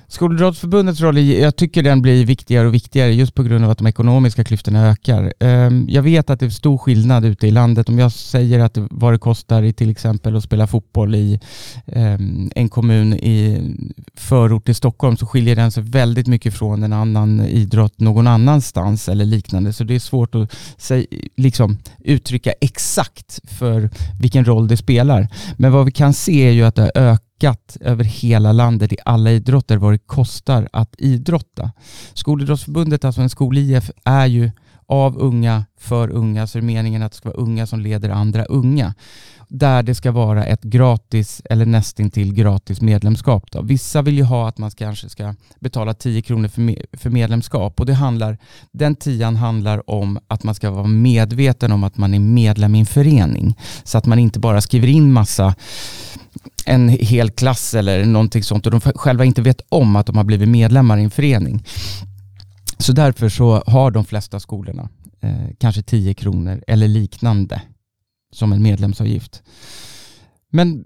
Skolidrottsförbundets 0.09 1.01
roll, 1.01 1.17
jag 1.17 1.55
tycker 1.55 1.83
den 1.83 2.01
blir 2.01 2.25
viktigare 2.25 2.67
och 2.67 2.73
viktigare 2.73 3.13
just 3.13 3.35
på 3.35 3.43
grund 3.43 3.65
av 3.65 3.71
att 3.71 3.77
de 3.77 3.87
ekonomiska 3.87 4.43
klyftorna 4.43 4.87
ökar. 4.87 5.33
Ehm, 5.39 5.85
jag 5.89 6.01
vet 6.01 6.29
att 6.29 6.39
det 6.39 6.45
är 6.45 6.49
stor 6.49 6.77
skillnad 6.77 7.25
ute 7.25 7.47
i 7.47 7.51
landet. 7.51 7.89
Om 7.89 7.99
jag 7.99 8.11
säger 8.11 8.59
att 8.59 8.77
vad 8.77 9.13
det 9.13 9.17
kostar 9.17 9.63
i 9.63 9.73
till 9.73 9.89
exempel 9.89 10.35
att 10.35 10.43
spela 10.43 10.67
fotboll 10.67 11.15
i 11.15 11.39
ehm, 11.87 12.51
en 12.55 12.69
kommun 12.69 13.13
i 13.13 13.61
förort 14.15 14.65
till 14.65 14.75
Stockholm 14.75 15.17
så 15.17 15.25
skiljer 15.25 15.55
den 15.55 15.71
sig 15.71 15.83
väldigt 15.83 16.27
mycket 16.27 16.53
från 16.53 16.83
en 16.83 16.93
annan 16.93 17.41
idrott 17.41 17.99
någon 17.99 18.27
annanstans 18.27 19.09
eller 19.09 19.25
liknande. 19.25 19.73
Så 19.73 19.83
det 19.83 19.95
är 19.95 19.99
svårt 19.99 20.35
att 20.35 20.53
liksom, 21.37 21.77
uttrycka 22.03 22.53
exakt 22.61 23.39
för 23.49 23.89
vilken 24.21 24.45
roll 24.45 24.67
det 24.67 24.77
spelar. 24.77 25.27
Men 25.57 25.71
vad 25.71 25.85
vi 25.85 25.91
kan 25.91 26.13
se 26.13 26.47
är 26.47 26.51
ju 26.51 26.63
att 26.63 26.75
det 26.75 26.81
har 26.81 26.91
ökat 26.95 27.28
ökat 27.39 27.77
över 27.81 28.03
hela 28.03 28.51
landet 28.51 28.93
i 28.93 28.97
alla 29.05 29.31
idrotter 29.31 29.77
vad 29.77 29.93
det 29.93 29.97
kostar 29.97 30.69
att 30.73 30.95
idrotta. 30.97 31.71
Skolidrottsförbundet, 32.13 33.05
alltså 33.05 33.21
en 33.21 33.29
skol-IF, 33.29 33.91
är 34.03 34.25
ju 34.25 34.51
av 34.85 35.17
unga 35.17 35.65
för 35.77 36.09
unga, 36.09 36.47
så 36.47 36.57
är 36.57 36.61
det 36.61 36.65
meningen 36.67 37.03
att 37.03 37.11
det 37.11 37.17
ska 37.17 37.29
vara 37.29 37.41
unga 37.41 37.67
som 37.67 37.79
leder 37.79 38.09
andra 38.09 38.45
unga. 38.45 38.93
Där 39.47 39.83
det 39.83 39.95
ska 39.95 40.11
vara 40.11 40.45
ett 40.45 40.63
gratis 40.63 41.41
eller 41.49 41.65
nästintill 41.65 42.33
gratis 42.33 42.81
medlemskap. 42.81 43.51
Då. 43.51 43.61
Vissa 43.61 44.01
vill 44.01 44.17
ju 44.17 44.23
ha 44.23 44.47
att 44.47 44.57
man 44.57 44.71
kanske 44.71 45.09
ska 45.09 45.35
betala 45.59 45.93
10 45.93 46.21
kronor 46.21 46.47
för, 46.47 46.97
för 46.97 47.09
medlemskap 47.09 47.79
och 47.79 47.85
det 47.85 47.93
handlar, 47.93 48.37
den 48.71 48.95
tian 48.95 49.35
handlar 49.35 49.89
om 49.89 50.19
att 50.27 50.43
man 50.43 50.55
ska 50.55 50.71
vara 50.71 50.87
medveten 50.87 51.71
om 51.71 51.83
att 51.83 51.97
man 51.97 52.13
är 52.13 52.19
medlem 52.19 52.75
i 52.75 52.79
en 52.79 52.85
förening. 52.85 53.55
Så 53.83 53.97
att 53.97 54.05
man 54.05 54.19
inte 54.19 54.39
bara 54.39 54.61
skriver 54.61 54.87
in 54.87 55.13
massa 55.13 55.55
en 56.69 56.89
hel 56.89 57.29
klass 57.29 57.73
eller 57.73 58.05
någonting 58.05 58.43
sånt 58.43 58.65
och 58.65 58.71
de 58.71 58.81
själva 58.81 59.25
inte 59.25 59.41
vet 59.41 59.61
om 59.69 59.95
att 59.95 60.05
de 60.05 60.17
har 60.17 60.23
blivit 60.23 60.49
medlemmar 60.49 60.97
i 60.97 61.03
en 61.03 61.11
förening. 61.11 61.63
Så 62.77 62.91
därför 62.91 63.29
så 63.29 63.63
har 63.67 63.91
de 63.91 64.05
flesta 64.05 64.39
skolorna 64.39 64.89
eh, 65.21 65.49
kanske 65.57 65.81
10 65.81 66.13
kronor 66.13 66.63
eller 66.67 66.87
liknande 66.87 67.61
som 68.31 68.51
en 68.51 68.63
medlemsavgift. 68.63 69.43
Men 70.51 70.85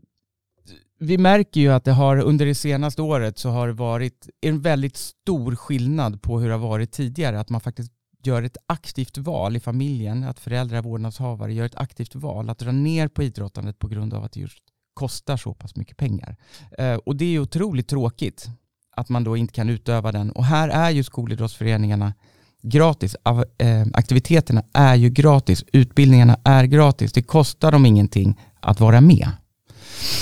vi 0.99 1.17
märker 1.17 1.61
ju 1.61 1.73
att 1.73 1.83
det 1.83 1.91
har 1.91 2.17
under 2.17 2.45
det 2.45 2.55
senaste 2.55 3.01
året 3.01 3.37
så 3.37 3.49
har 3.49 3.67
det 3.67 3.73
varit 3.73 4.29
en 4.41 4.61
väldigt 4.61 4.97
stor 4.97 5.55
skillnad 5.55 6.21
på 6.21 6.39
hur 6.39 6.47
det 6.47 6.53
har 6.53 6.67
varit 6.67 6.91
tidigare. 6.91 7.39
Att 7.39 7.49
man 7.49 7.61
faktiskt 7.61 7.91
gör 8.23 8.43
ett 8.43 8.57
aktivt 8.65 9.17
val 9.17 9.55
i 9.55 9.59
familjen, 9.59 10.23
att 10.23 10.39
föräldrar 10.39 10.77
och 10.77 10.85
vårdnadshavare 10.85 11.53
gör 11.53 11.65
ett 11.65 11.75
aktivt 11.75 12.15
val 12.15 12.49
att 12.49 12.57
dra 12.59 12.71
ner 12.71 13.07
på 13.07 13.23
idrottandet 13.23 13.79
på 13.79 13.87
grund 13.87 14.13
av 14.13 14.23
att 14.23 14.31
det 14.31 14.39
just 14.39 14.72
kostar 14.93 15.37
så 15.37 15.53
pass 15.53 15.75
mycket 15.75 15.97
pengar. 15.97 16.35
Eh, 16.77 16.95
och 16.95 17.15
det 17.15 17.35
är 17.35 17.39
otroligt 17.39 17.87
tråkigt 17.87 18.49
att 18.95 19.09
man 19.09 19.23
då 19.23 19.37
inte 19.37 19.53
kan 19.53 19.69
utöva 19.69 20.11
den. 20.11 20.31
Och 20.31 20.45
här 20.45 20.69
är 20.69 20.89
ju 20.89 21.03
skolidrottsföreningarna 21.03 22.13
gratis. 22.61 23.15
Eh, 23.57 23.85
aktiviteterna 23.93 24.63
är 24.73 24.95
ju 24.95 25.09
gratis. 25.09 25.63
Utbildningarna 25.73 26.39
är 26.43 26.63
gratis. 26.63 27.13
Det 27.13 27.21
kostar 27.21 27.71
dem 27.71 27.85
ingenting 27.85 28.39
att 28.59 28.79
vara 28.79 29.01
med. 29.01 29.29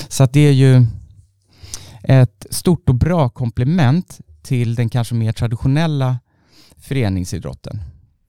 Så 0.07 0.23
att 0.23 0.33
det 0.33 0.39
är 0.39 0.51
ju 0.51 0.85
ett 2.03 2.45
stort 2.49 2.89
och 2.89 2.95
bra 2.95 3.29
komplement 3.29 4.19
till 4.41 4.75
den 4.75 4.89
kanske 4.89 5.15
mer 5.15 5.31
traditionella 5.31 6.19
föreningsidrotten. 6.77 7.81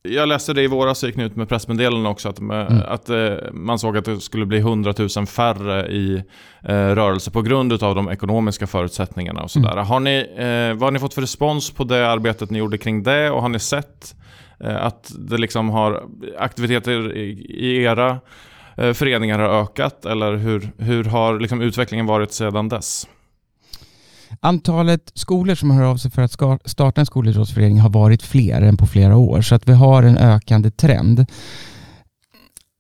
Jag 0.08 0.28
läste 0.28 0.52
det 0.52 0.62
i 0.62 0.66
våras, 0.66 1.04
gick 1.04 1.18
ut 1.18 1.36
med 1.36 1.48
pressmeddelanden 1.48 2.06
också, 2.06 2.28
att, 2.28 2.40
med, 2.40 2.70
mm. 2.70 2.82
att 2.88 3.10
eh, 3.10 3.34
man 3.52 3.78
såg 3.78 3.96
att 3.96 4.04
det 4.04 4.20
skulle 4.20 4.46
bli 4.46 4.58
100 4.58 4.94
000 5.16 5.26
färre 5.26 5.86
i 5.86 6.22
eh, 6.62 6.74
rörelse 6.74 7.30
på 7.30 7.42
grund 7.42 7.82
av 7.82 7.94
de 7.94 8.08
ekonomiska 8.08 8.66
förutsättningarna 8.66 9.42
och 9.42 9.50
sådär. 9.50 9.72
Mm. 9.72 9.86
Har 9.86 10.00
ni, 10.00 10.18
eh, 10.36 10.78
vad 10.78 10.82
har 10.82 10.90
ni 10.90 10.98
fått 10.98 11.14
för 11.14 11.20
respons 11.20 11.70
på 11.70 11.84
det 11.84 12.08
arbetet 12.08 12.50
ni 12.50 12.58
gjorde 12.58 12.78
kring 12.78 13.02
det 13.02 13.30
och 13.30 13.42
har 13.42 13.48
ni 13.48 13.58
sett 13.58 14.14
eh, 14.60 14.84
att 14.84 15.12
det 15.18 15.38
liksom 15.38 15.70
har 15.70 16.04
aktiviteter 16.38 17.16
i, 17.16 17.30
i 17.48 17.82
era 17.82 18.20
eh, 18.76 18.92
föreningar 18.92 19.38
har 19.38 19.62
ökat 19.62 20.04
eller 20.04 20.36
hur, 20.36 20.70
hur 20.78 21.04
har 21.04 21.40
liksom 21.40 21.60
utvecklingen 21.60 22.06
varit 22.06 22.32
sedan 22.32 22.68
dess? 22.68 23.06
Antalet 24.44 25.12
skolor 25.14 25.54
som 25.54 25.70
hör 25.70 25.84
av 25.84 25.96
sig 25.96 26.10
för 26.10 26.22
att 26.22 26.32
starta 26.70 27.00
en 27.00 27.06
skolidrottsförening 27.06 27.80
har 27.80 27.90
varit 27.90 28.22
fler 28.22 28.62
än 28.62 28.76
på 28.76 28.86
flera 28.86 29.16
år, 29.16 29.42
så 29.42 29.54
att 29.54 29.68
vi 29.68 29.72
har 29.72 30.02
en 30.02 30.16
ökande 30.16 30.70
trend. 30.70 31.26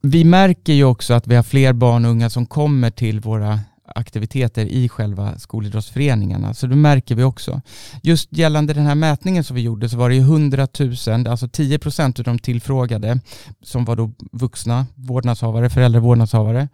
Vi 0.02 0.24
märker 0.24 0.72
ju 0.72 0.84
också 0.84 1.14
att 1.14 1.26
vi 1.26 1.36
har 1.36 1.42
fler 1.42 1.72
barn 1.72 2.04
och 2.04 2.10
unga 2.10 2.30
som 2.30 2.46
kommer 2.46 2.90
till 2.90 3.20
våra 3.20 3.60
aktiviteter 3.94 4.66
i 4.66 4.88
själva 4.88 5.38
skolidrottsföreningarna. 5.38 6.54
Så 6.54 6.66
det 6.66 6.76
märker 6.76 7.14
vi 7.14 7.22
också. 7.22 7.60
Just 8.02 8.36
gällande 8.36 8.74
den 8.74 8.86
här 8.86 8.94
mätningen 8.94 9.44
som 9.44 9.56
vi 9.56 9.62
gjorde 9.62 9.88
så 9.88 9.96
var 9.96 10.08
det 10.08 10.14
ju 10.14 10.20
100 10.20 10.68
000, 10.78 11.26
alltså 11.26 11.48
10 11.48 11.78
procent 11.78 12.18
av 12.18 12.24
de 12.24 12.38
tillfrågade 12.38 13.20
som 13.62 13.84
var 13.84 13.96
då 13.96 14.12
vuxna 14.32 14.86
vårdnadshavare, 14.94 15.70
föräldrar 15.70 16.00
vårdnadshavare 16.00 16.68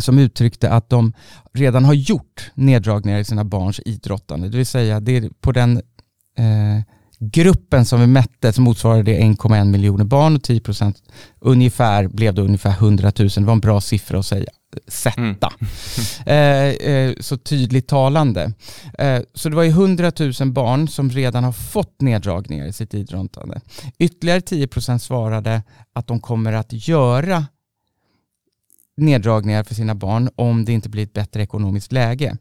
som 0.00 0.18
uttryckte 0.18 0.70
att 0.70 0.90
de 0.90 1.12
redan 1.52 1.84
har 1.84 1.94
gjort 1.94 2.50
neddragningar 2.54 3.18
i 3.18 3.24
sina 3.24 3.44
barns 3.44 3.80
idrottande. 3.84 4.48
Det 4.48 4.56
vill 4.56 4.66
säga 4.66 5.00
det 5.00 5.16
är 5.16 5.30
på 5.40 5.52
den 5.52 5.76
eh, 6.38 6.82
gruppen 7.18 7.84
som 7.84 8.00
vi 8.00 8.06
mätte 8.06 8.52
så 8.52 8.60
motsvarade 8.60 9.02
det 9.02 9.18
1,1 9.18 9.64
miljoner 9.64 10.04
barn 10.04 10.36
och 10.36 10.42
10 10.42 10.60
procent 10.60 11.02
ungefär 11.40 12.08
blev 12.08 12.34
det 12.34 12.42
ungefär 12.42 12.70
100 12.70 13.12
000. 13.18 13.28
Det 13.28 13.40
var 13.40 13.52
en 13.52 13.60
bra 13.60 13.80
siffra 13.80 14.18
att 14.18 14.26
säga 14.26 14.50
sätta. 14.88 15.18
Mm. 15.18 15.36
eh, 16.26 16.92
eh, 16.92 17.14
så 17.20 17.36
tydligt 17.36 17.88
talande. 17.88 18.52
Eh, 18.98 19.20
så 19.34 19.48
det 19.48 19.56
var 19.56 19.62
ju 19.62 19.70
100 19.70 20.12
000 20.40 20.52
barn 20.52 20.88
som 20.88 21.10
redan 21.10 21.44
har 21.44 21.52
fått 21.52 22.00
neddragningar 22.00 22.66
i 22.66 22.72
sitt 22.72 22.94
idrottande. 22.94 23.60
Ytterligare 23.98 24.40
10 24.40 24.66
procent 24.66 25.02
svarade 25.02 25.62
att 25.92 26.06
de 26.06 26.20
kommer 26.20 26.52
att 26.52 26.88
göra 26.88 27.46
neddragningar 29.00 29.64
för 29.64 29.74
sina 29.74 29.94
barn 29.94 30.30
om 30.36 30.64
det 30.64 30.72
inte 30.72 30.88
blir 30.88 31.02
ett 31.02 31.12
bättre 31.12 31.42
ekonomiskt 31.42 31.92
läge. 31.92 32.36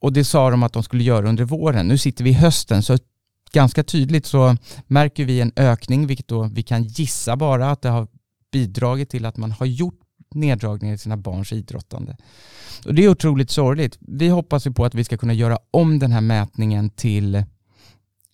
Och 0.00 0.12
det 0.12 0.24
sa 0.24 0.50
de 0.50 0.62
att 0.62 0.72
de 0.72 0.82
skulle 0.82 1.02
göra 1.02 1.28
under 1.28 1.44
våren. 1.44 1.88
Nu 1.88 1.98
sitter 1.98 2.24
vi 2.24 2.30
i 2.30 2.32
hösten 2.32 2.82
så 2.82 2.98
ganska 3.52 3.84
tydligt 3.84 4.26
så 4.26 4.56
märker 4.86 5.24
vi 5.24 5.40
en 5.40 5.52
ökning, 5.56 6.06
vilket 6.06 6.28
då 6.28 6.42
vi 6.42 6.62
kan 6.62 6.84
gissa 6.84 7.36
bara 7.36 7.70
att 7.70 7.82
det 7.82 7.88
har 7.88 8.08
bidragit 8.52 9.10
till 9.10 9.26
att 9.26 9.36
man 9.36 9.52
har 9.52 9.66
gjort 9.66 10.00
neddragningar 10.34 10.94
i 10.94 10.98
sina 10.98 11.16
barns 11.16 11.52
idrottande. 11.52 12.16
Och 12.86 12.94
det 12.94 13.04
är 13.04 13.08
otroligt 13.08 13.50
sorgligt. 13.50 13.98
Vi 14.00 14.28
hoppas 14.28 14.66
ju 14.66 14.72
på 14.72 14.84
att 14.84 14.94
vi 14.94 15.04
ska 15.04 15.16
kunna 15.16 15.32
göra 15.32 15.58
om 15.70 15.98
den 15.98 16.12
här 16.12 16.20
mätningen 16.20 16.90
till 16.90 17.44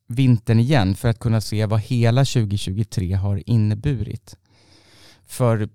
vintern 0.08 0.60
igen 0.60 0.94
för 0.94 1.08
att 1.08 1.18
kunna 1.18 1.40
se 1.40 1.66
vad 1.66 1.80
hela 1.80 2.24
2023 2.24 3.12
har 3.12 3.42
inneburit. 3.50 4.36
För 5.26 5.68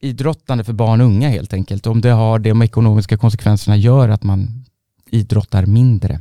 idrottande 0.00 0.64
för 0.64 0.72
barn 0.72 1.00
och 1.00 1.06
unga 1.06 1.28
helt 1.28 1.52
enkelt. 1.52 1.86
Om 1.86 2.00
det 2.00 2.10
har 2.10 2.38
de 2.38 2.62
ekonomiska 2.62 3.16
konsekvenserna 3.16 3.76
gör 3.76 4.08
att 4.08 4.22
man 4.22 4.64
idrottar 5.10 5.66
mindre. 5.66 6.20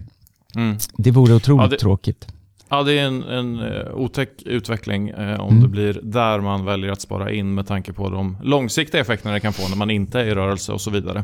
Mm. 0.56 0.78
Det 0.98 1.12
vore 1.12 1.34
otroligt 1.34 1.64
ja, 1.64 1.68
det, 1.68 1.78
tråkigt. 1.78 2.28
Ja, 2.70 2.84
det 2.84 3.00
är 3.00 3.06
en, 3.06 3.24
en 3.24 3.60
uh, 3.60 3.94
otäck 3.94 4.30
utveckling 4.46 5.14
uh, 5.14 5.40
om 5.40 5.50
mm. 5.50 5.62
det 5.64 5.68
blir 5.68 6.00
där 6.04 6.40
man 6.40 6.66
väljer 6.66 6.92
att 6.92 7.02
spara 7.02 7.32
in 7.32 7.56
med 7.56 7.68
tanke 7.68 7.94
på 7.94 8.10
de 8.10 8.38
långsiktiga 8.44 9.02
effekterna 9.02 9.34
det 9.34 9.40
kan 9.40 9.54
få 9.54 9.70
när 9.70 9.78
man 9.78 9.90
inte 9.90 10.20
är 10.20 10.26
i 10.26 10.36
rörelse 10.36 10.72
och 10.72 10.82
så 10.82 10.92
vidare. 10.92 11.24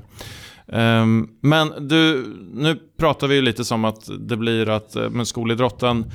Um, 0.67 1.29
men 1.41 1.87
du, 1.87 2.25
nu 2.53 2.79
pratar 2.99 3.27
vi 3.27 3.41
lite 3.41 3.65
som 3.65 3.85
att 3.85 4.09
det 4.19 4.37
blir 4.37 4.69
att 4.69 4.95
eh, 4.95 5.09
men 5.09 5.25
skolidrotten 5.25 6.05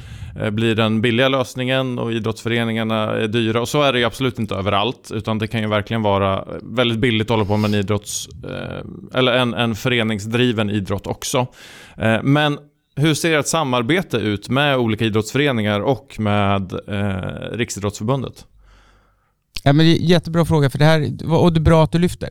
eh, 0.40 0.50
blir 0.50 0.74
den 0.74 1.00
billiga 1.00 1.28
lösningen 1.28 1.98
och 1.98 2.12
idrottsföreningarna 2.12 3.16
är 3.16 3.28
dyra. 3.28 3.60
Och 3.60 3.68
så 3.68 3.82
är 3.82 3.92
det 3.92 3.98
ju 3.98 4.04
absolut 4.04 4.38
inte 4.38 4.54
överallt. 4.54 5.10
Utan 5.14 5.38
det 5.38 5.46
kan 5.46 5.60
ju 5.60 5.68
verkligen 5.68 6.02
vara 6.02 6.34
eh, 6.34 6.42
väldigt 6.62 6.98
billigt 6.98 7.26
att 7.26 7.30
hålla 7.30 7.44
på 7.44 7.56
med 7.56 7.68
en 7.68 7.80
idrotts... 7.80 8.28
eller 9.14 9.32
en, 9.32 9.54
en 9.54 9.74
föreningsdriven 9.74 10.70
idrott 10.70 11.06
också. 11.06 11.46
men 12.22 12.58
hur 12.96 13.14
ser 13.14 13.38
ett 13.38 13.48
samarbete 13.48 14.16
ut 14.16 14.48
med 14.48 14.76
olika 14.76 15.04
idrottsföreningar 15.04 15.80
och 15.80 16.20
med 16.20 16.72
eh, 16.72 17.56
Riksidrottsförbundet? 17.56 18.46
Ja, 19.66 19.72
men 19.72 19.86
jättebra 19.86 20.44
fråga, 20.44 20.70
för 20.70 20.78
det 20.78 20.84
här, 20.84 21.30
och 21.32 21.52
det 21.52 21.58
är 21.58 21.62
bra 21.62 21.84
att 21.84 21.92
du 21.92 21.98
lyfter. 21.98 22.30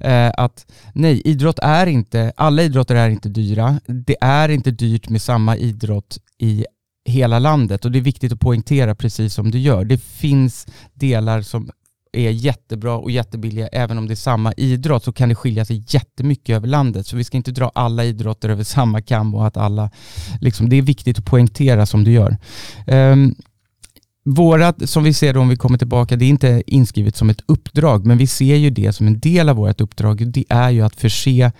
Eh, 0.00 0.30
att 0.36 0.72
nej, 0.94 1.22
idrott 1.24 1.58
är 1.58 1.86
inte, 1.86 2.32
alla 2.36 2.62
idrotter 2.62 2.94
är 2.94 3.08
inte 3.08 3.28
dyra. 3.28 3.80
Det 3.86 4.16
är 4.20 4.48
inte 4.48 4.70
dyrt 4.70 5.08
med 5.08 5.22
samma 5.22 5.56
idrott 5.56 6.18
i 6.38 6.66
hela 7.04 7.38
landet 7.38 7.84
och 7.84 7.92
det 7.92 7.98
är 7.98 8.00
viktigt 8.00 8.32
att 8.32 8.40
poängtera 8.40 8.94
precis 8.94 9.34
som 9.34 9.50
du 9.50 9.58
gör. 9.58 9.84
Det 9.84 9.98
finns 9.98 10.66
delar 10.94 11.42
som 11.42 11.70
är 12.12 12.30
jättebra 12.30 12.96
och 12.96 13.10
jättebilliga, 13.10 13.68
även 13.68 13.98
om 13.98 14.06
det 14.06 14.14
är 14.14 14.16
samma 14.16 14.52
idrott 14.52 15.04
så 15.04 15.12
kan 15.12 15.28
det 15.28 15.34
skilja 15.34 15.64
sig 15.64 15.84
jättemycket 15.88 16.56
över 16.56 16.68
landet. 16.68 17.06
Så 17.06 17.16
vi 17.16 17.24
ska 17.24 17.36
inte 17.36 17.52
dra 17.52 17.70
alla 17.74 18.04
idrotter 18.04 18.48
över 18.48 18.64
samma 18.64 19.02
kam 19.02 19.34
och 19.34 19.46
att 19.46 19.56
alla, 19.56 19.90
liksom, 20.40 20.68
det 20.68 20.76
är 20.76 20.82
viktigt 20.82 21.18
att 21.18 21.24
poängtera 21.24 21.86
som 21.86 22.04
du 22.04 22.12
gör. 22.12 22.36
Um, 22.86 23.34
Vårat, 24.26 24.90
som 24.90 25.04
vi 25.04 25.12
ser 25.12 25.34
då 25.34 25.40
om 25.40 25.48
vi 25.48 25.56
kommer 25.56 25.78
tillbaka, 25.78 26.16
det 26.16 26.24
är 26.24 26.28
inte 26.28 26.62
inskrivet 26.66 27.16
som 27.16 27.30
ett 27.30 27.40
uppdrag, 27.46 28.06
men 28.06 28.18
vi 28.18 28.26
ser 28.26 28.56
ju 28.56 28.70
det 28.70 28.92
som 28.92 29.06
en 29.06 29.20
del 29.20 29.48
av 29.48 29.56
vårt 29.56 29.80
uppdrag. 29.80 30.32
Det 30.32 30.44
är 30.48 30.70
ju 30.70 30.82
att 30.82 30.96
förse 30.96 31.52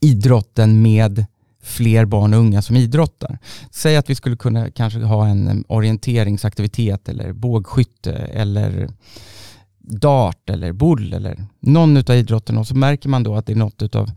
idrotten 0.00 0.82
med 0.82 1.26
fler 1.62 2.04
barn 2.04 2.34
och 2.34 2.40
unga 2.40 2.62
som 2.62 2.76
idrottar. 2.76 3.38
Säg 3.70 3.96
att 3.96 4.10
vi 4.10 4.14
skulle 4.14 4.36
kunna 4.36 4.70
kanske 4.70 5.00
ha 5.00 5.26
en 5.26 5.64
orienteringsaktivitet 5.68 7.08
eller 7.08 7.32
bågskytte 7.32 8.12
eller 8.12 8.88
dart 9.78 10.50
eller 10.50 10.72
boll 10.72 11.12
eller 11.12 11.44
någon 11.60 11.96
av 11.96 12.10
idrotterna 12.10 12.60
och 12.60 12.66
så 12.66 12.74
märker 12.74 13.08
man 13.08 13.22
då 13.22 13.36
att 13.36 13.46
det 13.46 13.52
är 13.52 13.56
något 13.56 13.94
av 13.94 14.10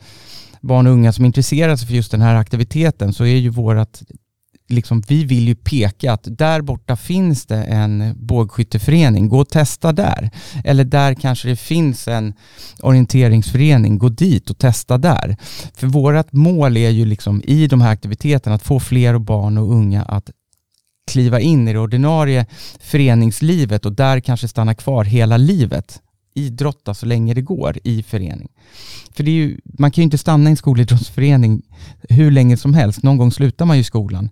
barn 0.62 0.88
och 0.88 0.94
unga 0.94 1.14
som 1.14 1.26
intresserar 1.26 1.76
sig 1.76 1.88
för 1.88 1.96
just 1.96 2.12
den 2.12 2.22
här 2.22 2.36
aktiviteten 2.36 3.14
så 3.14 3.26
är 3.26 3.36
ju 3.36 3.50
vårt 3.50 4.00
liksom, 4.70 5.04
vi 5.08 5.24
vill 5.24 5.48
ju 5.48 5.56
peka 5.56 6.14
att 6.14 6.28
där 6.38 6.62
borta 6.62 6.96
finns 6.96 7.46
det 7.46 7.64
en 7.64 8.14
bågskytteförening, 8.18 9.30
gå 9.30 9.40
och 9.40 9.50
testa 9.50 9.92
där. 9.92 10.30
Eller 10.64 10.84
där 10.84 11.14
kanske 11.14 11.48
det 11.48 11.56
finns 11.56 12.08
en 12.08 12.34
orienteringsförening, 12.80 13.98
gå 13.98 14.10
dit 14.10 14.50
och 14.50 14.58
testa 14.58 14.98
där. 14.98 15.38
För 15.76 15.88
vårt 15.88 16.34
mål 16.34 16.78
är 16.78 16.90
ju 16.90 17.06
liksom 17.06 17.42
i 17.46 17.68
de 17.68 17.82
här 17.82 17.92
aktiviteterna 17.92 18.56
att 18.56 18.64
få 18.64 18.80
fler 18.80 19.20
barn 19.20 19.58
och 19.58 19.72
unga 19.72 20.04
att 20.04 20.30
kliva 21.12 21.40
in 21.40 21.68
i 21.68 21.74
det 21.74 21.80
ordinarie 21.80 22.46
föreningslivet 22.80 23.86
och 23.86 23.94
där 23.94 24.20
kanske 24.20 24.48
stanna 24.48 24.76
kvar 24.76 25.04
hela 25.04 25.38
livet 25.38 26.02
idrotta 26.34 26.94
så 26.94 27.06
länge 27.06 27.34
det 27.34 27.42
går 27.42 27.78
i 27.84 28.04
förening. 28.04 28.48
För 29.16 29.24
det 29.24 29.32
är 29.32 29.36
ju, 29.36 29.58
man 29.64 29.92
kan 29.92 30.02
ju 30.02 30.04
inte 30.04 30.18
stanna 30.18 30.50
i 30.50 30.52
en 30.52 30.58
skolidrottsförening 30.58 31.62
hur 32.10 32.32
länge 32.32 32.58
som 32.58 32.74
helst. 32.74 33.04
Någon 33.04 33.18
gång 33.18 33.32
slutar 33.32 33.66
man 33.66 33.78
ju 33.78 33.84
skolan. 33.84 34.30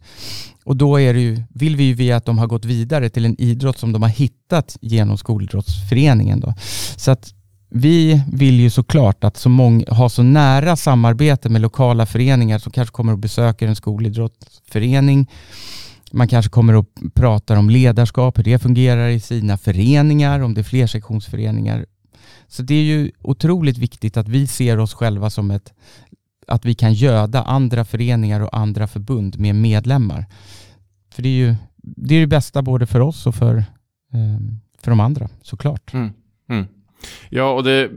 Och 0.64 0.76
då 0.76 1.00
är 1.00 1.14
det 1.14 1.22
ju, 1.22 1.44
vill 1.50 1.76
vi 1.76 1.84
ju 1.84 1.94
via 1.94 2.18
att 2.18 2.26
de 2.26 2.38
har 2.38 2.48
gått 2.48 2.66
vidare 2.66 3.10
till 3.10 3.26
en 3.26 3.42
idrott 3.42 3.78
som 3.78 3.92
de 3.92 4.02
har 4.02 4.10
hittat 4.10 4.78
genom 4.82 5.18
skolidrottsföreningen. 5.18 6.40
Då. 6.40 6.54
Så 6.96 7.12
att 7.12 7.34
vi 7.70 8.24
vill 8.32 8.60
ju 8.60 8.70
såklart 8.70 9.24
att 9.24 9.38
så 9.38 9.50
många, 9.50 9.86
ha 9.88 10.10
så 10.10 10.24
nära 10.24 10.76
samarbete 10.76 11.50
med 11.50 11.62
lokala 11.62 12.06
föreningar 12.06 12.60
som 12.60 12.72
kanske 12.72 12.94
kommer 12.94 13.14
och 13.14 13.20
besöker 13.20 13.68
en 13.68 13.76
skolidrottsförening 13.76 15.28
man 16.12 16.28
kanske 16.28 16.50
kommer 16.50 16.74
att 16.74 16.88
prata 17.14 17.60
om 17.60 17.70
ledarskap, 17.70 18.38
hur 18.38 18.44
det 18.44 18.60
fungerar 18.60 19.10
i 19.10 19.20
sina 19.20 19.58
föreningar, 19.58 20.40
om 20.40 20.54
det 20.54 20.62
är 20.62 20.64
flersektionsföreningar. 20.64 21.86
Så 22.48 22.64
det 22.64 22.76
är 22.76 22.84
ju 22.84 23.12
otroligt 23.22 23.78
viktigt 23.78 24.18
att 24.18 24.28
vi 24.28 24.48
ser 24.48 24.80
oss 24.80 24.94
själva 24.94 25.30
som 25.30 25.52
ett, 25.52 25.74
att 26.48 26.66
vi 26.66 26.76
kan 26.76 26.94
göda 26.94 27.44
andra 27.44 27.86
föreningar 27.86 28.42
och 28.42 28.58
andra 28.58 28.88
förbund 28.88 29.40
med 29.40 29.56
medlemmar. 29.56 30.26
För 31.14 31.24
det 31.24 31.30
är 31.30 31.48
ju 31.48 31.56
det, 31.84 32.16
är 32.16 32.20
det 32.20 32.28
bästa 32.28 32.62
både 32.62 32.88
för 32.88 33.00
oss 33.00 33.28
och 33.28 33.36
för, 33.36 33.58
eh, 33.58 34.40
för 34.82 34.92
de 34.92 35.00
andra 35.00 35.30
såklart. 35.42 35.94
Mm. 35.94 36.10
Mm. 36.50 36.68
Ja, 37.30 37.52
och 37.52 37.64
det 37.64 37.90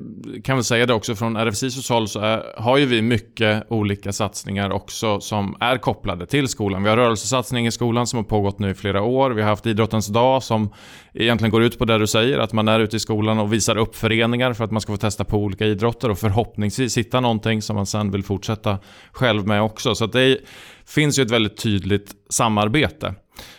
kan 0.45 0.57
vi 0.57 0.63
säga 0.63 0.87
det 0.87 0.95
också 0.95 1.15
från 1.15 1.37
RFSI 1.37 1.93
håll 1.93 2.09
så 2.09 2.21
är, 2.21 2.43
har 2.57 2.77
ju 2.77 2.87
vi 2.87 3.03
mycket 3.03 3.65
olika 3.69 4.13
satsningar 4.13 4.71
också 4.71 5.21
som 5.21 5.57
är 5.61 5.79
kopplade 5.79 6.27
till 6.27 6.49
skolan. 6.49 6.83
Vi 6.83 6.89
har 6.89 6.97
rörelsesatsning 6.97 7.67
i 7.67 7.71
skolan 7.71 8.07
som 8.07 8.17
har 8.17 8.25
pågått 8.25 8.59
nu 8.59 8.71
i 8.71 8.75
flera 8.75 9.03
år. 9.03 9.31
Vi 9.31 9.43
har 9.43 9.49
haft 9.49 9.67
idrottens 9.67 10.07
dag 10.07 10.43
som 10.43 10.71
egentligen 11.15 11.51
går 11.51 11.63
ut 11.63 11.79
på 11.79 11.85
det 11.85 11.99
du 11.99 12.07
säger, 12.07 12.39
att 12.39 12.53
man 12.53 12.69
är 12.69 12.81
ute 12.81 12.97
i 12.97 13.01
skolan 13.01 13.39
och 13.39 13.53
visar 13.53 13.77
upp 13.77 13.97
föreningar 13.97 14.53
för 14.53 14.65
att 14.65 14.71
man 14.71 14.81
ska 14.81 14.93
få 14.93 14.97
testa 14.97 15.25
på 15.25 15.39
olika 15.39 15.67
idrotter 15.67 16.11
och 16.11 16.19
förhoppningsvis 16.19 16.99
hitta 16.99 17.21
någonting 17.21 17.63
som 17.63 17.77
man 17.77 17.87
sen 17.87 18.11
vill 18.11 18.25
fortsätta 18.25 18.79
själv 19.13 19.47
med 19.47 19.63
också. 19.63 19.95
Så 19.95 20.07
det 20.07 20.39
finns 20.87 21.19
ju 21.19 21.23
ett 21.23 21.31
väldigt 21.31 21.57
tydligt 21.57 22.13
samarbete. 22.29 23.15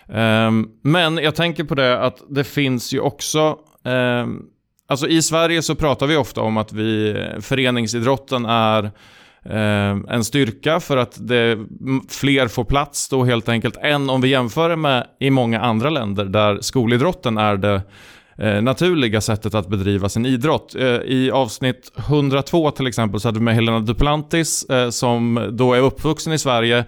Ehm, 0.10 0.68
men 0.82 1.18
jag 1.18 1.36
tänker 1.36 1.64
på 1.64 1.76
det 1.76 2.00
att 2.00 2.24
det 2.30 2.44
finns 2.44 2.94
ju 2.94 3.00
också 3.00 3.58
um, 3.84 4.50
Alltså 4.88 5.08
i 5.08 5.22
Sverige 5.22 5.62
så 5.62 5.76
pratar 5.76 6.08
vi 6.08 6.16
ofta 6.16 6.42
om 6.42 6.58
att 6.58 6.74
vi, 6.74 7.16
föreningsidrotten 7.42 8.46
är 8.46 8.84
eh, 9.44 9.98
en 10.10 10.24
styrka 10.24 10.80
för 10.80 10.98
att 10.98 11.28
det, 11.28 11.58
fler 12.10 12.48
får 12.48 12.64
plats 12.64 13.10
då 13.10 13.24
helt 13.24 13.50
enkelt 13.50 13.78
än 13.82 14.10
om 14.10 14.22
vi 14.22 14.28
jämför 14.28 14.70
det 14.70 14.76
med 14.76 15.08
i 15.20 15.30
många 15.30 15.62
andra 15.62 15.90
länder 15.90 16.26
där 16.26 16.62
skolidrotten 16.62 17.38
är 17.38 17.58
det 17.58 17.82
Eh, 18.38 18.62
naturliga 18.62 19.22
sättet 19.22 19.56
att 19.56 19.68
bedriva 19.68 20.10
sin 20.10 20.26
idrott. 20.26 20.76
Eh, 20.76 20.86
I 20.86 21.32
avsnitt 21.32 21.92
102 21.96 22.72
till 22.72 22.88
exempel 22.88 23.20
så 23.20 23.28
hade 23.28 23.40
vi 23.40 23.46
med 23.46 23.56
Helena 23.56 23.80
Duplantis 23.80 24.64
eh, 24.64 24.90
som 24.90 25.50
då 25.52 25.74
är 25.74 25.82
uppvuxen 25.82 26.34
i 26.34 26.38
Sverige 26.38 26.86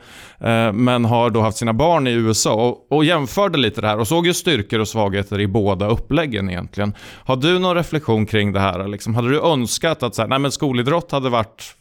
men 0.73 1.05
har 1.05 1.29
då 1.29 1.41
haft 1.41 1.57
sina 1.57 1.73
barn 1.73 2.07
i 2.07 2.11
USA 2.11 2.77
och, 2.89 3.05
jämförde 3.05 3.57
lite 3.57 3.81
det 3.81 3.87
här 3.87 3.99
och 3.99 4.07
såg 4.07 4.27
ju 4.27 4.33
styrkor 4.33 4.79
och 4.79 4.87
svagheter 4.87 5.39
i 5.39 5.47
båda 5.47 5.87
uppläggen 5.87 6.49
egentligen. 6.49 6.93
Har 7.25 7.35
du 7.35 7.59
någon 7.59 7.75
reflektion 7.75 8.25
kring 8.25 8.53
det 8.53 8.59
här? 8.59 8.87
Liksom, 8.87 9.15
hade 9.15 9.29
du 9.29 9.41
önskat 9.41 10.03
att 10.03 10.15
så 10.15 10.21
här, 10.21 10.29
nej, 10.29 10.39
men 10.39 10.51
skolidrott 10.51 11.11
hade 11.11 11.29
varit 11.29 11.75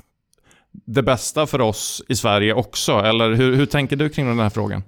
det 0.87 1.03
bästa 1.03 1.47
för 1.47 1.61
oss 1.61 2.03
i 2.09 2.17
Sverige 2.17 2.55
också? 2.55 2.93
Eller 2.93 3.35
hur, 3.35 3.57
hur 3.57 3.67
tänker 3.67 3.97
du 3.97 4.09
kring 4.09 4.27
den 4.27 4.39
här 4.39 4.51
frågan? 4.51 4.83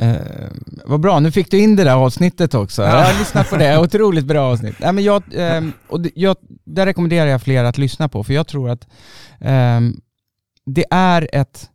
Eh, 0.00 0.50
vad 0.84 1.00
bra, 1.00 1.20
nu 1.20 1.30
fick 1.30 1.50
du 1.50 1.58
in 1.58 1.76
det 1.76 1.84
där 1.84 1.94
avsnittet 1.94 2.54
också. 2.54 2.82
Jag 2.82 3.04
har 3.04 3.18
lyssnat 3.18 3.50
på 3.50 3.56
det, 3.56 3.78
otroligt 3.78 4.24
bra 4.24 4.52
avsnitt. 4.52 4.76
Nej, 4.78 4.92
men 4.92 5.04
jag, 5.04 5.22
eh, 5.32 5.64
och 5.88 6.00
jag, 6.14 6.36
där 6.64 6.86
rekommenderar 6.86 7.26
jag 7.26 7.42
fler 7.42 7.64
att 7.64 7.78
lyssna 7.78 8.08
på, 8.08 8.24
för 8.24 8.34
jag 8.34 8.46
tror 8.46 8.70
att 8.70 8.88
eh, 9.40 9.80
det 10.66 10.84
är 10.90 11.28
ett, 11.32 11.70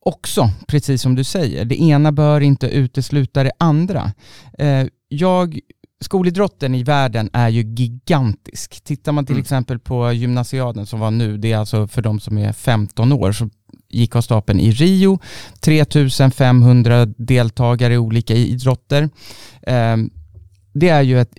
också, 0.00 0.50
precis 0.68 1.02
som 1.02 1.14
du 1.14 1.24
säger, 1.24 1.64
det 1.64 1.82
ena 1.82 2.12
bör 2.12 2.40
inte 2.40 2.66
utesluta 2.66 3.44
det 3.44 3.52
andra. 3.58 4.12
Eh, 4.58 4.86
jag 5.08 5.60
skolidrotten 6.00 6.74
i 6.74 6.82
världen 6.82 7.30
är 7.32 7.48
ju 7.48 7.62
gigantisk. 7.62 8.84
Tittar 8.84 9.12
man 9.12 9.26
till 9.26 9.34
mm. 9.34 9.42
exempel 9.42 9.78
på 9.78 10.12
gymnasiaden 10.12 10.86
som 10.86 11.00
var 11.00 11.10
nu, 11.10 11.36
det 11.36 11.52
är 11.52 11.56
alltså 11.56 11.88
för 11.88 12.02
de 12.02 12.20
som 12.20 12.38
är 12.38 12.52
15 12.52 13.12
år, 13.12 13.32
så 13.32 13.48
gick 13.92 14.16
av 14.16 14.20
stapeln 14.20 14.60
i 14.60 14.70
Rio. 14.70 15.18
3500 15.60 17.06
deltagare 17.06 17.94
i 17.94 17.98
olika 17.98 18.34
idrotter. 18.34 19.08
Ehm, 19.62 20.10
det 20.72 20.88
är 20.88 21.02
ju 21.02 21.20
ett 21.20 21.32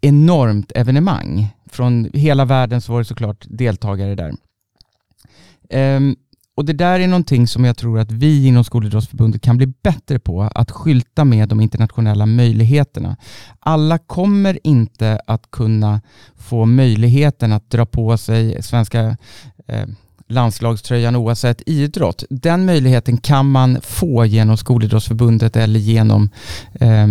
enormt 0.00 0.72
evenemang. 0.74 1.48
Från 1.70 2.10
hela 2.14 2.44
världen 2.44 2.80
så 2.80 2.92
var 2.92 2.98
det 2.98 3.04
såklart 3.04 3.46
deltagare 3.48 4.14
där. 4.14 4.32
Ehm, 5.70 6.16
och 6.58 6.64
det 6.64 6.72
där 6.72 7.00
är 7.00 7.06
någonting 7.06 7.46
som 7.46 7.64
jag 7.64 7.76
tror 7.76 7.98
att 7.98 8.12
vi 8.12 8.46
inom 8.46 8.64
Skolidrottsförbundet 8.64 9.42
kan 9.42 9.56
bli 9.56 9.66
bättre 9.66 10.18
på, 10.18 10.42
att 10.42 10.70
skylta 10.70 11.24
med 11.24 11.48
de 11.48 11.60
internationella 11.60 12.26
möjligheterna. 12.26 13.16
Alla 13.60 13.98
kommer 13.98 14.58
inte 14.66 15.20
att 15.26 15.50
kunna 15.50 16.00
få 16.36 16.64
möjligheten 16.64 17.52
att 17.52 17.70
dra 17.70 17.86
på 17.86 18.16
sig 18.16 18.62
svenska 18.62 19.16
eh, 19.66 19.86
landslagströjan 20.28 21.16
oavsett 21.16 21.62
idrott. 21.66 22.24
Den 22.30 22.66
möjligheten 22.66 23.16
kan 23.16 23.50
man 23.50 23.80
få 23.82 24.24
genom 24.24 24.56
Skolidrottsförbundet 24.56 25.56
eller 25.56 25.80
genom 25.80 26.30
eh, 26.80 27.06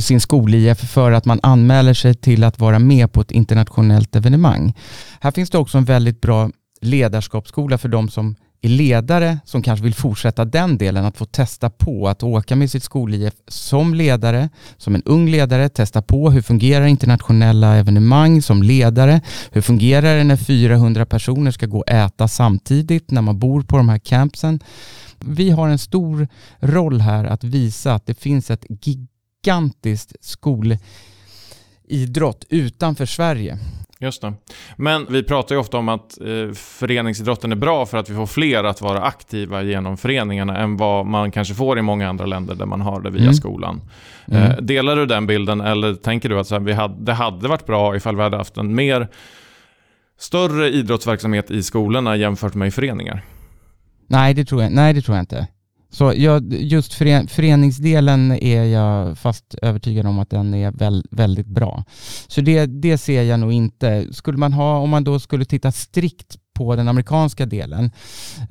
sin 0.00 0.20
skol-IF 0.20 0.78
för 0.78 1.12
att 1.12 1.24
man 1.24 1.40
anmäler 1.42 1.94
sig 1.94 2.14
till 2.14 2.44
att 2.44 2.58
vara 2.58 2.78
med 2.78 3.12
på 3.12 3.20
ett 3.20 3.30
internationellt 3.30 4.16
evenemang. 4.16 4.74
Här 5.20 5.30
finns 5.30 5.50
det 5.50 5.58
också 5.58 5.78
en 5.78 5.84
väldigt 5.84 6.20
bra 6.20 6.50
ledarskapsskola 6.80 7.78
för 7.78 7.88
de 7.88 8.08
som 8.08 8.36
ledare 8.68 9.38
som 9.44 9.62
kanske 9.62 9.84
vill 9.84 9.94
fortsätta 9.94 10.44
den 10.44 10.78
delen, 10.78 11.04
att 11.04 11.16
få 11.16 11.24
testa 11.24 11.70
på 11.70 12.08
att 12.08 12.22
åka 12.22 12.56
med 12.56 12.70
sitt 12.70 12.82
skol 12.82 13.30
som 13.48 13.94
ledare, 13.94 14.48
som 14.76 14.94
en 14.94 15.02
ung 15.02 15.30
ledare, 15.30 15.68
testa 15.68 16.02
på 16.02 16.30
hur 16.30 16.42
fungerar 16.42 16.86
internationella 16.86 17.76
evenemang 17.76 18.42
som 18.42 18.62
ledare, 18.62 19.20
hur 19.50 19.60
fungerar 19.60 20.16
det 20.16 20.24
när 20.24 20.36
400 20.36 21.06
personer 21.06 21.50
ska 21.50 21.66
gå 21.66 21.78
och 21.78 21.90
äta 21.90 22.28
samtidigt 22.28 23.10
när 23.10 23.22
man 23.22 23.38
bor 23.38 23.62
på 23.62 23.76
de 23.76 23.88
här 23.88 23.98
campsen. 23.98 24.60
Vi 25.18 25.50
har 25.50 25.68
en 25.68 25.78
stor 25.78 26.28
roll 26.60 27.00
här 27.00 27.24
att 27.24 27.44
visa 27.44 27.94
att 27.94 28.06
det 28.06 28.14
finns 28.14 28.50
ett 28.50 28.64
gigantiskt 28.68 30.12
skolidrott 30.20 30.80
utanför 32.48 33.06
Sverige 33.06 33.58
Just 34.02 34.22
det. 34.22 34.32
Men 34.76 35.06
vi 35.10 35.22
pratar 35.22 35.54
ju 35.54 35.60
ofta 35.60 35.78
om 35.78 35.88
att 35.88 36.20
eh, 36.20 36.52
föreningsidrotten 36.54 37.52
är 37.52 37.56
bra 37.56 37.86
för 37.86 37.98
att 37.98 38.08
vi 38.08 38.14
får 38.14 38.26
fler 38.26 38.64
att 38.64 38.80
vara 38.80 39.02
aktiva 39.02 39.62
genom 39.62 39.96
föreningarna 39.96 40.58
än 40.58 40.76
vad 40.76 41.06
man 41.06 41.30
kanske 41.30 41.54
får 41.54 41.78
i 41.78 41.82
många 41.82 42.08
andra 42.08 42.26
länder 42.26 42.54
där 42.54 42.66
man 42.66 42.80
har 42.80 43.00
det 43.00 43.10
via 43.10 43.22
mm. 43.22 43.34
skolan. 43.34 43.80
Mm. 44.26 44.42
Eh, 44.42 44.56
delar 44.56 44.96
du 44.96 45.06
den 45.06 45.26
bilden 45.26 45.60
eller 45.60 45.94
tänker 45.94 46.28
du 46.28 46.38
att 46.38 46.46
så 46.46 46.54
här, 46.54 46.60
vi 46.60 46.72
hade, 46.72 47.04
det 47.04 47.12
hade 47.12 47.48
varit 47.48 47.66
bra 47.66 47.96
ifall 47.96 48.16
vi 48.16 48.22
hade 48.22 48.36
haft 48.36 48.56
en 48.56 48.74
mer 48.74 49.08
större 50.18 50.68
idrottsverksamhet 50.68 51.50
i 51.50 51.62
skolorna 51.62 52.16
jämfört 52.16 52.54
med 52.54 52.68
i 52.68 52.70
föreningar? 52.70 53.24
Nej, 54.06 54.34
det 54.34 54.44
tror 54.44 54.62
jag, 54.62 54.72
nej, 54.72 54.94
det 54.94 55.02
tror 55.02 55.16
jag 55.16 55.22
inte. 55.22 55.46
Så 55.90 56.12
jag, 56.16 56.54
just 56.54 56.94
föreningsdelen 57.28 58.32
är 58.32 58.64
jag 58.64 59.18
fast 59.18 59.54
övertygad 59.62 60.06
om 60.06 60.18
att 60.18 60.30
den 60.30 60.54
är 60.54 60.70
väl, 60.70 61.04
väldigt 61.10 61.46
bra. 61.46 61.84
Så 62.28 62.40
det, 62.40 62.66
det 62.66 62.98
ser 62.98 63.22
jag 63.22 63.40
nog 63.40 63.52
inte. 63.52 64.06
Skulle 64.12 64.38
man 64.38 64.52
ha, 64.52 64.78
om 64.78 64.90
man 64.90 65.04
då 65.04 65.18
skulle 65.18 65.44
titta 65.44 65.72
strikt 65.72 66.36
på 66.60 66.76
den 66.76 66.88
amerikanska 66.88 67.46
delen 67.46 67.90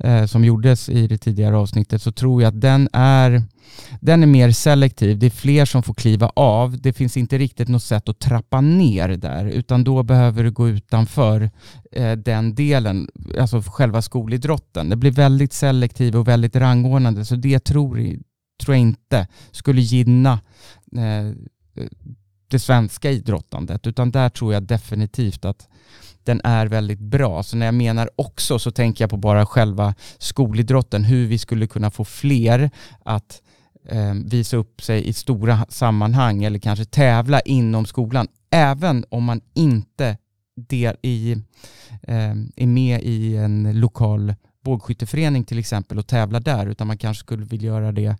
eh, 0.00 0.26
som 0.26 0.44
gjordes 0.44 0.88
i 0.88 1.06
det 1.06 1.18
tidigare 1.18 1.56
avsnittet 1.56 2.02
så 2.02 2.12
tror 2.12 2.42
jag 2.42 2.48
att 2.48 2.60
den 2.60 2.88
är, 2.92 3.42
den 4.00 4.22
är 4.22 4.26
mer 4.26 4.50
selektiv. 4.50 5.18
Det 5.18 5.26
är 5.26 5.30
fler 5.30 5.64
som 5.64 5.82
får 5.82 5.94
kliva 5.94 6.32
av. 6.36 6.80
Det 6.80 6.92
finns 6.92 7.16
inte 7.16 7.38
riktigt 7.38 7.68
något 7.68 7.82
sätt 7.82 8.08
att 8.08 8.18
trappa 8.18 8.60
ner 8.60 9.08
där 9.08 9.44
utan 9.46 9.84
då 9.84 10.02
behöver 10.02 10.44
du 10.44 10.50
gå 10.50 10.68
utanför 10.68 11.50
eh, 11.92 12.12
den 12.12 12.54
delen, 12.54 13.08
alltså 13.38 13.62
själva 13.66 14.02
skolidrotten. 14.02 14.90
Det 14.90 14.96
blir 14.96 15.10
väldigt 15.10 15.52
selektivt 15.52 16.14
och 16.14 16.28
väldigt 16.28 16.56
rangordnande 16.56 17.24
så 17.24 17.36
det 17.36 17.64
tror, 17.64 17.96
tror 18.62 18.74
jag 18.76 18.80
inte 18.80 19.26
skulle 19.50 19.80
gynna 19.80 20.40
eh, 20.96 21.34
det 22.50 22.58
svenska 22.58 23.10
idrottandet 23.10 23.86
utan 23.86 24.10
där 24.10 24.28
tror 24.28 24.54
jag 24.54 24.62
definitivt 24.62 25.44
att 25.44 25.68
den 26.24 26.40
är 26.44 26.66
väldigt 26.66 27.00
bra. 27.00 27.42
Så 27.42 27.56
när 27.56 27.66
jag 27.66 27.74
menar 27.74 28.10
också 28.16 28.58
så 28.58 28.70
tänker 28.70 29.04
jag 29.04 29.10
på 29.10 29.16
bara 29.16 29.46
själva 29.46 29.94
skolidrotten, 30.18 31.04
hur 31.04 31.26
vi 31.26 31.38
skulle 31.38 31.66
kunna 31.66 31.90
få 31.90 32.04
fler 32.04 32.70
att 33.04 33.42
eh, 33.88 34.14
visa 34.14 34.56
upp 34.56 34.82
sig 34.82 35.08
i 35.08 35.12
stora 35.12 35.66
sammanhang 35.68 36.44
eller 36.44 36.58
kanske 36.58 36.84
tävla 36.84 37.40
inom 37.40 37.86
skolan, 37.86 38.28
även 38.50 39.04
om 39.08 39.24
man 39.24 39.40
inte 39.54 40.16
del 40.68 40.96
i, 41.02 41.32
eh, 42.02 42.34
är 42.56 42.66
med 42.66 43.02
i 43.02 43.36
en 43.36 43.80
lokal 43.80 44.34
bågskytteförening 44.64 45.44
till 45.44 45.58
exempel 45.58 45.98
och 45.98 46.06
tävlar 46.06 46.40
där, 46.40 46.66
utan 46.66 46.86
man 46.86 46.98
kanske 46.98 47.20
skulle 47.20 47.44
vilja 47.44 47.66
göra 47.66 47.92
det 47.92 48.16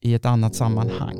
i 0.00 0.14
ett 0.14 0.26
annat 0.26 0.54
sammanhang. 0.54 1.16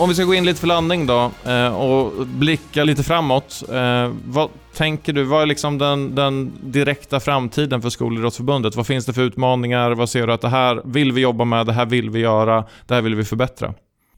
Om 0.00 0.08
vi 0.08 0.14
ska 0.14 0.24
gå 0.24 0.34
in 0.34 0.44
lite 0.44 0.60
för 0.60 0.66
landning 0.66 1.06
då 1.06 1.30
eh, 1.46 1.66
och 1.66 2.26
blicka 2.26 2.84
lite 2.84 3.02
framåt. 3.02 3.62
Eh, 3.72 4.12
vad 4.24 4.48
tänker 4.74 5.12
du, 5.12 5.24
vad 5.24 5.42
är 5.42 5.46
liksom 5.46 5.78
den, 5.78 6.14
den 6.14 6.52
direkta 6.62 7.20
framtiden 7.20 7.82
för 7.82 7.90
Skolidrottsförbundet? 7.90 8.76
Vad 8.76 8.86
finns 8.86 9.06
det 9.06 9.12
för 9.12 9.22
utmaningar? 9.22 9.90
Vad 9.90 10.10
ser 10.10 10.26
du 10.26 10.32
att 10.32 10.40
det 10.40 10.48
här 10.48 10.82
vill 10.84 11.12
vi 11.12 11.20
jobba 11.20 11.44
med, 11.44 11.66
det 11.66 11.72
här 11.72 11.86
vill 11.86 12.10
vi 12.10 12.20
göra, 12.20 12.64
det 12.86 12.94
här 12.94 13.02
vill 13.02 13.14
vi 13.14 13.24
förbättra? 13.24 13.74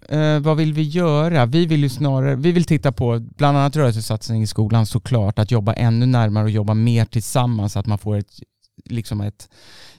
eh, 0.08 0.40
vad 0.40 0.56
vill 0.56 0.72
vi 0.72 0.82
göra? 0.82 1.46
Vi 1.46 1.66
vill 1.66 1.82
ju 1.82 1.88
snarare, 1.88 2.36
vi 2.36 2.52
vill 2.52 2.64
titta 2.64 2.92
på 2.92 3.18
bland 3.36 3.58
annat 3.58 3.76
rörelsesatsning 3.76 4.42
i 4.42 4.46
skolan 4.46 4.86
såklart, 4.86 5.38
att 5.38 5.50
jobba 5.50 5.72
ännu 5.72 6.06
närmare 6.06 6.44
och 6.44 6.50
jobba 6.50 6.74
mer 6.74 7.04
tillsammans, 7.04 7.76
att 7.76 7.86
man 7.86 7.98
får 7.98 8.16
ett, 8.16 8.40
liksom 8.84 9.20
ett 9.20 9.48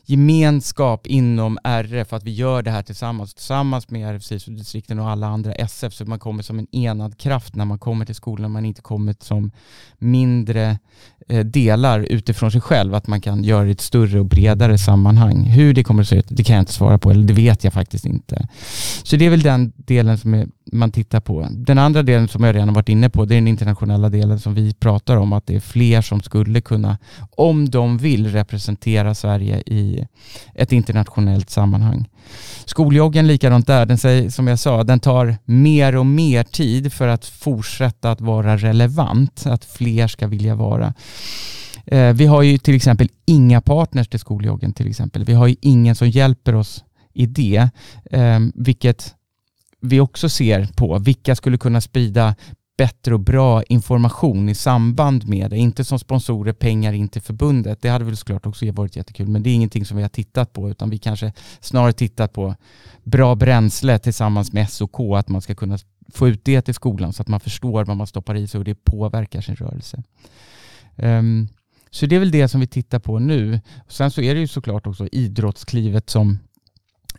gemenskap 0.06 1.08
inom 1.08 1.58
RF, 1.64 2.14
att 2.14 2.24
vi 2.24 2.32
gör 2.32 2.62
det 2.62 2.72
här 2.72 2.82
tillsammans, 2.82 3.34
tillsammans 3.34 3.90
med 3.90 4.16
RF-distrikten 4.16 5.00
och 5.00 5.10
alla 5.10 5.28
andra 5.28 5.54
SF, 5.54 5.94
så 5.94 6.06
man 6.06 6.20
kommer 6.20 6.44
som 6.44 6.60
en 6.60 6.76
enad 6.76 7.18
kraft 7.18 7.56
när 7.56 7.66
man 7.66 7.80
kommer 7.80 8.06
till 8.06 8.16
skolan, 8.16 8.52
man 8.52 8.66
inte 8.66 8.82
kommer 8.82 9.16
som 9.20 9.52
mindre 9.98 10.80
eh, 11.30 11.46
delar 11.46 12.00
utifrån 12.00 12.52
sig 12.52 12.62
själv, 12.62 12.96
att 12.96 13.08
man 13.08 13.22
kan 13.22 13.44
göra 13.44 13.64
det 13.64 13.70
i 13.70 13.72
ett 13.72 13.82
större 13.82 14.20
och 14.20 14.26
bredare 14.26 14.78
sammanhang. 14.78 15.44
Hur 15.44 15.74
det 15.74 15.84
kommer 15.84 16.02
att 16.02 16.08
se 16.10 16.16
ut, 16.16 16.28
det 16.30 16.44
kan 16.44 16.56
jag 16.56 16.62
inte 16.62 16.74
svara 16.74 17.00
på, 17.00 17.12
eller 17.12 17.24
det 17.24 17.34
vet 17.34 17.64
jag 17.64 17.74
faktiskt 17.74 18.06
inte. 18.06 18.48
Så 19.04 19.16
det 19.16 19.26
är 19.26 19.30
väl 19.30 19.42
den 19.42 19.74
delen 19.76 20.18
som 20.18 20.52
man 20.72 20.92
tittar 20.92 21.20
på. 21.20 21.48
Den 21.52 21.78
andra 21.78 22.04
delen 22.04 22.28
som 22.28 22.44
jag 22.44 22.56
redan 22.56 22.74
varit 22.74 22.90
inne 22.90 23.10
på, 23.10 23.26
det 23.26 23.34
är 23.34 23.36
den 23.36 23.48
internationella 23.48 24.10
delen 24.10 24.40
som 24.40 24.54
vi 24.54 24.74
pratar 24.74 25.18
om, 25.18 25.34
att 25.34 25.48
det 25.48 25.56
är 25.56 25.60
fler 25.60 26.02
som 26.02 26.22
skulle 26.22 26.62
kunna, 26.62 26.98
om 27.32 27.70
de 27.70 27.98
vill, 27.98 28.32
representera 28.32 29.16
Sverige 29.16 29.64
i 29.66 29.93
ett 30.56 30.72
internationellt 30.72 31.50
sammanhang. 31.50 32.10
Skoljoggen 32.66 33.28
likadant 33.28 33.68
där, 33.68 33.86
den 33.86 33.98
säger, 33.98 34.30
som 34.30 34.48
jag 34.48 34.60
sa, 34.60 34.84
den 34.84 35.00
tar 35.00 35.38
mer 35.46 35.96
och 35.96 36.06
mer 36.06 36.44
tid 36.44 36.94
för 36.94 37.08
att 37.08 37.26
fortsätta 37.26 38.12
att 38.12 38.22
vara 38.22 38.58
relevant, 38.58 39.46
att 39.46 39.66
fler 39.66 40.08
ska 40.08 40.28
vilja 40.28 40.56
vara. 40.56 40.94
Eh, 41.86 42.14
vi 42.14 42.26
har 42.26 42.42
ju 42.42 42.58
till 42.58 42.76
exempel 42.76 43.10
inga 43.26 43.62
partners 43.62 44.08
till 44.08 44.20
skoljoggen 44.20 44.74
till 44.74 44.90
exempel. 44.90 45.26
Vi 45.26 45.34
har 45.34 45.48
ju 45.48 45.56
ingen 45.62 45.96
som 45.96 46.10
hjälper 46.10 46.56
oss 46.56 46.84
i 47.14 47.26
det, 47.26 47.70
eh, 48.12 48.40
vilket 48.56 49.16
vi 49.82 50.00
också 50.00 50.30
ser 50.30 50.68
på. 50.76 51.00
Vilka 51.00 51.36
skulle 51.36 51.58
kunna 51.58 51.82
sprida 51.82 52.36
bättre 52.78 53.14
och 53.14 53.20
bra 53.20 53.64
information 53.64 54.50
i 54.50 54.56
samband 54.56 55.28
med 55.28 55.50
det. 55.50 55.58
Inte 55.58 55.84
som 55.84 56.00
sponsorer, 56.00 56.54
pengar 56.54 56.94
in 56.94 57.10
till 57.10 57.22
förbundet. 57.22 57.82
Det 57.82 57.90
hade 57.90 58.06
väl 58.06 58.18
såklart 58.18 58.46
också 58.46 58.72
varit 58.72 58.96
jättekul, 58.96 59.28
men 59.28 59.44
det 59.44 59.50
är 59.50 59.54
ingenting 59.54 59.86
som 59.86 59.98
vi 59.98 60.04
har 60.04 60.10
tittat 60.10 60.54
på, 60.54 60.70
utan 60.70 60.90
vi 60.90 60.98
kanske 60.98 61.34
snarare 61.60 61.94
tittat 61.94 62.34
på 62.34 62.56
bra 63.04 63.36
bränsle 63.36 64.00
tillsammans 64.00 64.54
med 64.54 64.70
SOK, 64.70 65.00
att 65.18 65.30
man 65.30 65.42
ska 65.42 65.56
kunna 65.56 65.78
få 66.14 66.28
ut 66.28 66.46
det 66.46 66.62
till 66.62 66.74
skolan 66.74 67.14
så 67.14 67.22
att 67.22 67.28
man 67.28 67.40
förstår 67.40 67.86
vad 67.86 67.98
man 67.98 68.08
stoppar 68.08 68.36
i 68.36 68.48
sig 68.48 68.58
och 68.58 68.66
det 68.66 68.76
påverkar 68.76 69.42
sin 69.42 69.56
rörelse. 69.56 70.04
Um, 70.96 71.48
så 71.92 72.06
det 72.06 72.16
är 72.16 72.20
väl 72.20 72.32
det 72.32 72.48
som 72.48 72.62
vi 72.62 72.68
tittar 72.68 73.00
på 73.00 73.20
nu. 73.20 73.60
Sen 73.88 74.12
så 74.12 74.22
är 74.22 74.34
det 74.34 74.40
ju 74.40 74.48
såklart 74.48 74.88
också 74.88 75.08
idrottsklivet 75.12 76.10
som 76.10 76.40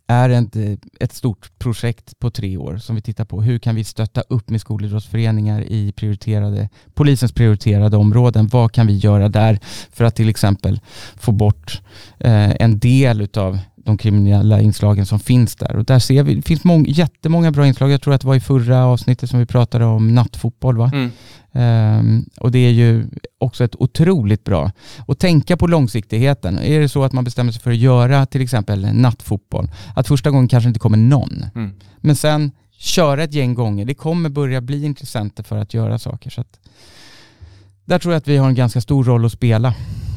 är 0.07 0.31
ett, 0.31 0.57
eh, 0.57 0.73
ett 1.01 1.13
stort 1.13 1.59
projekt 1.59 2.19
på 2.19 2.31
tre 2.31 2.57
år 2.57 2.77
som 2.77 2.97
vi 2.97 3.03
tittar 3.03 3.25
på. 3.25 3.43
Hur 3.43 3.59
kan 3.59 3.75
vi 3.75 3.85
stötta 3.85 4.21
upp 4.21 4.51
med 4.51 4.61
skolidrottsföreningar 4.61 5.61
i 5.61 5.93
prioriterade, 5.93 6.69
polisens 6.95 7.33
prioriterade 7.33 7.97
områden? 7.97 8.47
Vad 8.47 8.73
kan 8.73 8.87
vi 8.87 8.97
göra 8.97 9.29
där 9.29 9.59
för 9.93 10.05
att 10.05 10.17
till 10.17 10.29
exempel 10.29 10.81
få 11.17 11.33
bort 11.33 11.83
eh, 12.19 12.51
en 12.61 12.79
del 12.79 13.29
av 13.37 13.59
de 13.85 13.99
kriminella 13.99 14.61
inslagen 14.61 15.07
som 15.07 15.21
finns 15.21 15.57
där. 15.57 15.77
Och 15.77 15.85
där 15.85 15.99
ser 15.99 16.23
vi, 16.23 16.35
det 16.35 16.43
finns 16.43 16.65
mång, 16.65 16.85
jättemånga 16.89 17.51
bra 17.51 17.67
inslag. 17.67 17.91
Jag 17.91 18.03
tror 18.03 18.15
att 18.15 18.21
det 18.21 18.27
var 18.27 18.35
i 18.35 18.41
förra 18.41 18.87
avsnittet 18.87 19.31
som 19.31 19.39
vi 19.39 19.47
pratade 19.47 19.85
om 19.85 20.15
nattfotboll. 20.15 20.77
Va? 20.77 20.91
Mm. 20.95 21.11
Um, 21.57 22.29
och 22.41 22.51
det 22.51 22.59
är 22.59 22.71
ju 22.71 23.07
också 23.39 23.65
ett 23.65 23.77
otroligt 23.77 24.45
bra. 24.45 24.73
Och 25.07 25.19
tänka 25.19 25.57
på 25.57 25.67
långsiktigheten. 25.67 26.59
Är 26.59 26.81
det 26.81 26.89
så 26.89 27.05
att 27.05 27.13
man 27.13 27.25
bestämmer 27.25 27.53
sig 27.53 27.63
för 27.63 27.71
att 27.71 27.77
göra 27.77 28.27
till 28.27 28.41
exempel 28.41 28.95
nattfotboll, 28.95 29.71
att 29.97 30.09
första 30.09 30.31
gången 30.31 30.49
kanske 30.49 30.69
inte 30.69 30.81
kommer 30.81 30.99
någon. 30.99 31.45
Mm. 31.55 31.73
Men 31.97 32.17
sen 32.17 32.53
köra 32.77 33.23
ett 33.23 33.33
gäng 33.33 33.55
gånger. 33.55 33.85
Det 33.85 33.95
kommer 33.95 34.29
börja 34.29 34.61
bli 34.61 34.85
intressenter 34.85 35.43
för 35.43 35.59
att 35.59 35.75
göra 35.75 35.99
saker. 35.99 36.31
Så 36.31 36.41
att, 36.41 36.61
där 37.85 37.99
tror 37.99 38.15
jag 38.15 38.19
att 38.19 38.29
vi 38.29 38.37
har 38.37 38.49
en 38.49 38.55
ganska 38.55 38.81
stor 38.81 39.05
roll 39.05 39.25
att 39.25 39.33
spela 39.33 39.75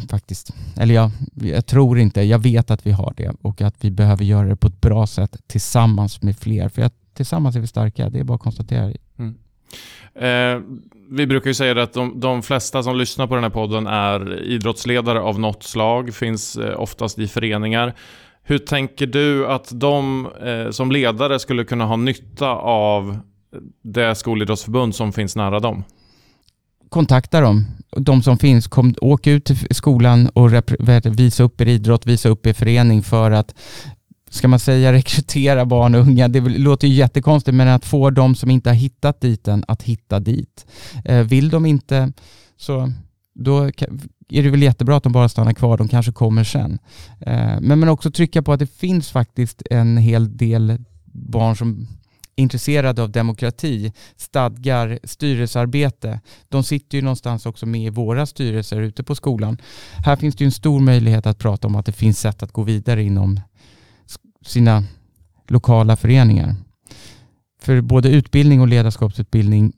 faktiskt. 0.07 0.53
Eller 0.77 0.95
jag, 0.95 1.11
jag 1.35 1.65
tror 1.65 1.99
inte, 1.99 2.21
jag 2.21 2.39
vet 2.39 2.71
att 2.71 2.85
vi 2.85 2.91
har 2.91 3.13
det 3.17 3.31
och 3.41 3.61
att 3.61 3.75
vi 3.81 3.91
behöver 3.91 4.23
göra 4.23 4.47
det 4.47 4.55
på 4.55 4.67
ett 4.67 4.81
bra 4.81 5.07
sätt 5.07 5.37
tillsammans 5.47 6.21
med 6.21 6.37
fler. 6.37 6.69
För 6.69 6.81
att 6.81 6.93
tillsammans 7.13 7.55
är 7.55 7.59
vi 7.59 7.67
starka, 7.67 8.09
det 8.09 8.19
är 8.19 8.23
bara 8.23 8.35
att 8.35 8.41
konstatera. 8.41 8.93
Mm. 9.17 9.35
Eh, 10.15 10.61
vi 11.09 11.27
brukar 11.27 11.47
ju 11.47 11.53
säga 11.53 11.83
att 11.83 11.93
de, 11.93 12.19
de, 12.19 12.43
flesta 12.43 12.83
som 12.83 12.95
lyssnar 12.95 13.27
på 13.27 13.35
den 13.35 13.43
här 13.43 13.51
podden 13.51 13.87
är 13.87 14.43
idrottsledare 14.43 15.19
av 15.19 15.39
något 15.39 15.63
slag, 15.63 16.13
finns 16.13 16.57
eh, 16.57 16.79
oftast 16.79 17.19
i 17.19 17.27
föreningar. 17.27 17.93
Hur 18.43 18.57
tänker 18.57 19.07
du 19.07 19.47
att 19.47 19.69
de 19.71 20.27
eh, 20.45 20.69
som 20.69 20.91
ledare 20.91 21.39
skulle 21.39 21.63
kunna 21.63 21.85
ha 21.85 21.95
nytta 21.95 22.49
av 22.49 23.17
det 23.81 24.15
skolidrottsförbund 24.15 24.95
som 24.95 25.13
finns 25.13 25.35
nära 25.35 25.59
dem? 25.59 25.83
Kontakta 26.89 27.41
dem, 27.41 27.65
de 27.97 28.23
som 28.23 28.37
finns. 28.37 28.67
Kom, 28.67 28.95
åk 29.01 29.27
ut 29.27 29.45
till 29.45 29.67
skolan 29.71 30.27
och 30.27 30.53
visa 31.19 31.43
upp 31.43 31.61
er 31.61 31.67
idrott, 31.67 32.05
visa 32.05 32.29
upp 32.29 32.45
er 32.47 32.53
förening 32.53 33.03
för 33.03 33.31
att 33.31 33.55
ska 34.29 34.47
man 34.47 34.59
säga 34.59 34.93
rekrytera 34.93 35.65
barn 35.65 35.95
och 35.95 36.01
unga, 36.01 36.27
det 36.27 36.39
låter 36.39 36.87
ju 36.87 36.93
jättekonstigt, 36.93 37.55
men 37.55 37.67
att 37.67 37.85
få 37.85 38.09
de 38.09 38.35
som 38.35 38.51
inte 38.51 38.69
har 38.69 38.75
hittat 38.75 39.21
dit 39.21 39.47
än 39.47 39.63
att 39.67 39.83
hitta 39.83 40.19
dit. 40.19 40.65
Eh, 41.05 41.21
vill 41.21 41.49
de 41.49 41.65
inte 41.65 42.13
så 42.57 42.91
då 43.39 43.63
är 44.29 44.43
det 44.43 44.49
väl 44.49 44.63
jättebra 44.63 44.97
att 44.97 45.03
de 45.03 45.11
bara 45.11 45.29
stannar 45.29 45.53
kvar, 45.53 45.77
de 45.77 45.87
kanske 45.87 46.11
kommer 46.11 46.43
sen. 46.43 46.79
Eh, 47.19 47.59
men, 47.61 47.79
men 47.79 47.89
också 47.89 48.11
trycka 48.11 48.41
på 48.41 48.53
att 48.53 48.59
det 48.59 48.71
finns 48.71 49.11
faktiskt 49.11 49.63
en 49.69 49.97
hel 49.97 50.37
del 50.37 50.77
barn 51.05 51.55
som 51.55 51.87
intresserade 52.37 53.03
av 53.03 53.11
demokrati, 53.11 53.93
stadgar, 54.15 54.99
styrelsearbete. 55.03 56.21
De 56.49 56.63
sitter 56.63 56.97
ju 56.97 57.01
någonstans 57.01 57.45
också 57.45 57.65
med 57.65 57.81
i 57.81 57.89
våra 57.89 58.25
styrelser 58.25 58.81
ute 58.81 59.03
på 59.03 59.15
skolan. 59.15 59.57
Här 60.05 60.15
finns 60.15 60.35
det 60.35 60.43
ju 60.43 60.45
en 60.45 60.51
stor 60.51 60.79
möjlighet 60.79 61.25
att 61.25 61.39
prata 61.39 61.67
om 61.67 61.75
att 61.75 61.85
det 61.85 61.91
finns 61.91 62.19
sätt 62.19 62.43
att 62.43 62.51
gå 62.51 62.63
vidare 62.63 63.03
inom 63.03 63.39
sina 64.45 64.83
lokala 65.47 65.95
föreningar. 65.95 66.55
För 67.61 67.81
både 67.81 68.09
utbildning 68.09 68.61
och 68.61 68.67
ledarskapsutbildning 68.67 69.73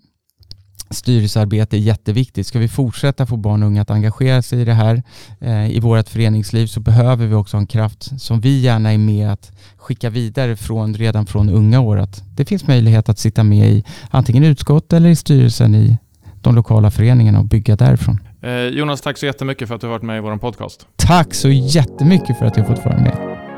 styrelsearbete 0.89 1.77
är 1.77 1.79
jätteviktigt. 1.79 2.47
Ska 2.47 2.59
vi 2.59 2.67
fortsätta 2.67 3.25
få 3.25 3.37
barn 3.37 3.63
och 3.63 3.67
unga 3.67 3.81
att 3.81 3.91
engagera 3.91 4.41
sig 4.41 4.61
i 4.61 4.65
det 4.65 4.73
här 4.73 5.03
eh, 5.39 5.71
i 5.71 5.79
vårt 5.79 6.09
föreningsliv 6.09 6.67
så 6.67 6.79
behöver 6.79 7.27
vi 7.27 7.35
också 7.35 7.57
en 7.57 7.67
kraft 7.67 8.21
som 8.21 8.41
vi 8.41 8.59
gärna 8.59 8.93
är 8.93 8.97
med 8.97 9.31
att 9.31 9.51
skicka 9.77 10.09
vidare 10.09 10.55
från, 10.55 10.93
redan 10.93 11.25
från 11.25 11.49
unga 11.49 11.79
år. 11.79 11.97
Att 11.97 12.23
det 12.35 12.45
finns 12.45 12.67
möjlighet 12.67 13.09
att 13.09 13.19
sitta 13.19 13.43
med 13.43 13.69
i 13.69 13.83
antingen 14.09 14.43
utskott 14.43 14.93
eller 14.93 15.09
i 15.09 15.15
styrelsen 15.15 15.75
i 15.75 15.97
de 16.41 16.55
lokala 16.55 16.91
föreningarna 16.91 17.39
och 17.39 17.45
bygga 17.45 17.75
därifrån. 17.75 18.19
Eh, 18.41 18.51
Jonas, 18.51 19.01
tack 19.01 19.17
så 19.17 19.25
jättemycket 19.25 19.67
för 19.67 19.75
att 19.75 19.81
du 19.81 19.87
har 19.87 19.91
varit 19.91 20.03
med 20.03 20.17
i 20.17 20.19
vår 20.19 20.37
podcast. 20.37 20.87
Tack 20.95 21.33
så 21.33 21.49
jättemycket 21.49 22.39
för 22.39 22.45
att 22.45 22.57
jag 22.57 22.67
fått 22.67 22.85
vara 22.85 22.97
med. 22.97 23.48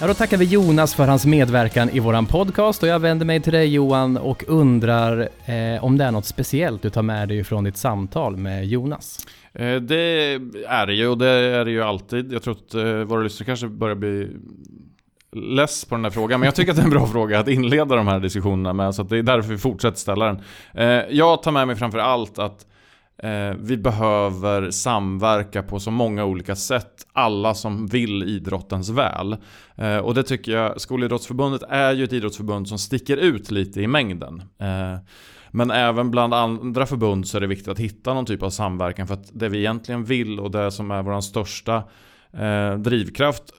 Ja, 0.00 0.06
då 0.06 0.14
tackar 0.14 0.36
vi 0.36 0.44
Jonas 0.44 0.94
för 0.94 1.06
hans 1.06 1.26
medverkan 1.26 1.90
i 1.90 2.00
våran 2.00 2.26
podcast 2.26 2.82
och 2.82 2.88
jag 2.88 2.98
vänder 2.98 3.26
mig 3.26 3.40
till 3.40 3.52
dig 3.52 3.74
Johan 3.74 4.16
och 4.16 4.44
undrar 4.46 5.28
eh, 5.44 5.84
om 5.84 5.98
det 5.98 6.04
är 6.04 6.10
något 6.10 6.24
speciellt 6.24 6.82
du 6.82 6.90
tar 6.90 7.02
med 7.02 7.28
dig 7.28 7.44
från 7.44 7.64
ditt 7.64 7.76
samtal 7.76 8.36
med 8.36 8.66
Jonas? 8.66 9.26
Eh, 9.52 9.76
det 9.76 10.40
är 10.68 10.86
det 10.86 10.94
ju 10.94 11.08
och 11.08 11.18
det 11.18 11.28
är 11.28 11.64
det 11.64 11.70
ju 11.70 11.82
alltid. 11.82 12.32
Jag 12.32 12.42
tror 12.42 12.54
att 12.54 12.74
eh, 12.74 12.82
våra 12.84 13.22
lyssnare 13.22 13.46
kanske 13.46 13.68
börjar 13.68 13.96
bli 13.96 14.28
less 15.32 15.84
på 15.84 15.94
den 15.94 16.04
här 16.04 16.10
frågan, 16.10 16.40
men 16.40 16.46
jag 16.46 16.54
tycker 16.54 16.70
att 16.70 16.76
det 16.76 16.82
är 16.82 16.84
en 16.84 16.90
bra 16.90 17.06
fråga 17.12 17.40
att 17.40 17.48
inleda 17.48 17.96
de 17.96 18.08
här 18.08 18.20
diskussionerna 18.20 18.72
med, 18.72 18.94
så 18.94 19.02
det 19.02 19.18
är 19.18 19.22
därför 19.22 19.50
vi 19.50 19.58
fortsätter 19.58 19.98
ställa 19.98 20.26
den. 20.26 20.40
Eh, 20.74 21.04
jag 21.10 21.42
tar 21.42 21.52
med 21.52 21.66
mig 21.66 21.76
framför 21.76 21.98
allt 21.98 22.38
att 22.38 22.66
Eh, 23.22 23.54
vi 23.58 23.76
behöver 23.76 24.70
samverka 24.70 25.62
på 25.62 25.80
så 25.80 25.90
många 25.90 26.24
olika 26.24 26.56
sätt, 26.56 27.06
alla 27.12 27.54
som 27.54 27.86
vill 27.86 28.22
idrottens 28.22 28.88
väl. 28.88 29.36
Eh, 29.76 29.96
och 29.96 30.14
det 30.14 30.22
tycker 30.22 30.52
jag, 30.52 30.80
Skolidrottsförbundet 30.80 31.62
är 31.68 31.92
ju 31.92 32.04
ett 32.04 32.12
idrottsförbund 32.12 32.68
som 32.68 32.78
sticker 32.78 33.16
ut 33.16 33.50
lite 33.50 33.80
i 33.80 33.86
mängden. 33.86 34.42
Eh, 34.58 34.98
men 35.50 35.70
även 35.70 36.10
bland 36.10 36.34
andra 36.34 36.86
förbund 36.86 37.28
så 37.28 37.36
är 37.36 37.40
det 37.40 37.46
viktigt 37.46 37.68
att 37.68 37.78
hitta 37.78 38.14
någon 38.14 38.26
typ 38.26 38.42
av 38.42 38.50
samverkan 38.50 39.06
för 39.06 39.14
att 39.14 39.30
det 39.32 39.48
vi 39.48 39.58
egentligen 39.58 40.04
vill 40.04 40.40
och 40.40 40.50
det 40.50 40.70
som 40.70 40.90
är 40.90 41.02
vår 41.02 41.20
största 41.20 41.82
drivkraft 42.78 43.52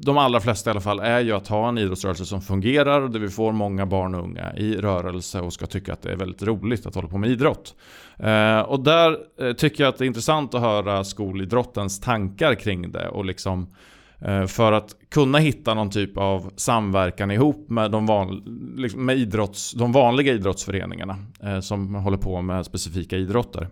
de 0.00 0.18
allra 0.18 0.40
flesta 0.40 0.70
i 0.70 0.72
alla 0.72 0.80
fall 0.80 1.00
är 1.00 1.20
ju 1.20 1.32
att 1.32 1.48
ha 1.48 1.68
en 1.68 1.78
idrottsrörelse 1.78 2.24
som 2.24 2.40
fungerar 2.40 3.08
där 3.08 3.20
vi 3.20 3.28
får 3.28 3.52
många 3.52 3.86
barn 3.86 4.14
och 4.14 4.24
unga 4.24 4.56
i 4.56 4.76
rörelse 4.76 5.40
och 5.40 5.52
ska 5.52 5.66
tycka 5.66 5.92
att 5.92 6.02
det 6.02 6.12
är 6.12 6.16
väldigt 6.16 6.42
roligt 6.42 6.86
att 6.86 6.94
hålla 6.94 7.08
på 7.08 7.18
med 7.18 7.30
idrott. 7.30 7.74
Eh, 8.18 8.60
och 8.60 8.80
där 8.80 9.18
eh, 9.40 9.52
tycker 9.52 9.84
jag 9.84 9.88
att 9.88 9.98
det 9.98 10.04
är 10.04 10.06
intressant 10.06 10.54
att 10.54 10.60
höra 10.60 11.04
skolidrottens 11.04 12.00
tankar 12.00 12.54
kring 12.54 12.92
det 12.92 13.08
och 13.08 13.24
liksom 13.24 13.74
eh, 14.20 14.46
för 14.46 14.72
att 14.72 14.96
kunna 15.08 15.38
hitta 15.38 15.74
någon 15.74 15.90
typ 15.90 16.16
av 16.16 16.52
samverkan 16.56 17.30
ihop 17.30 17.70
med 17.70 17.90
de, 17.90 18.06
van, 18.06 18.42
liksom 18.76 19.04
med 19.04 19.16
idrotts, 19.16 19.72
de 19.72 19.92
vanliga 19.92 20.32
idrottsföreningarna 20.32 21.16
som 21.62 21.94
håller 21.94 22.18
på 22.18 22.42
med 22.42 22.66
specifika 22.66 23.16
idrotter. 23.16 23.68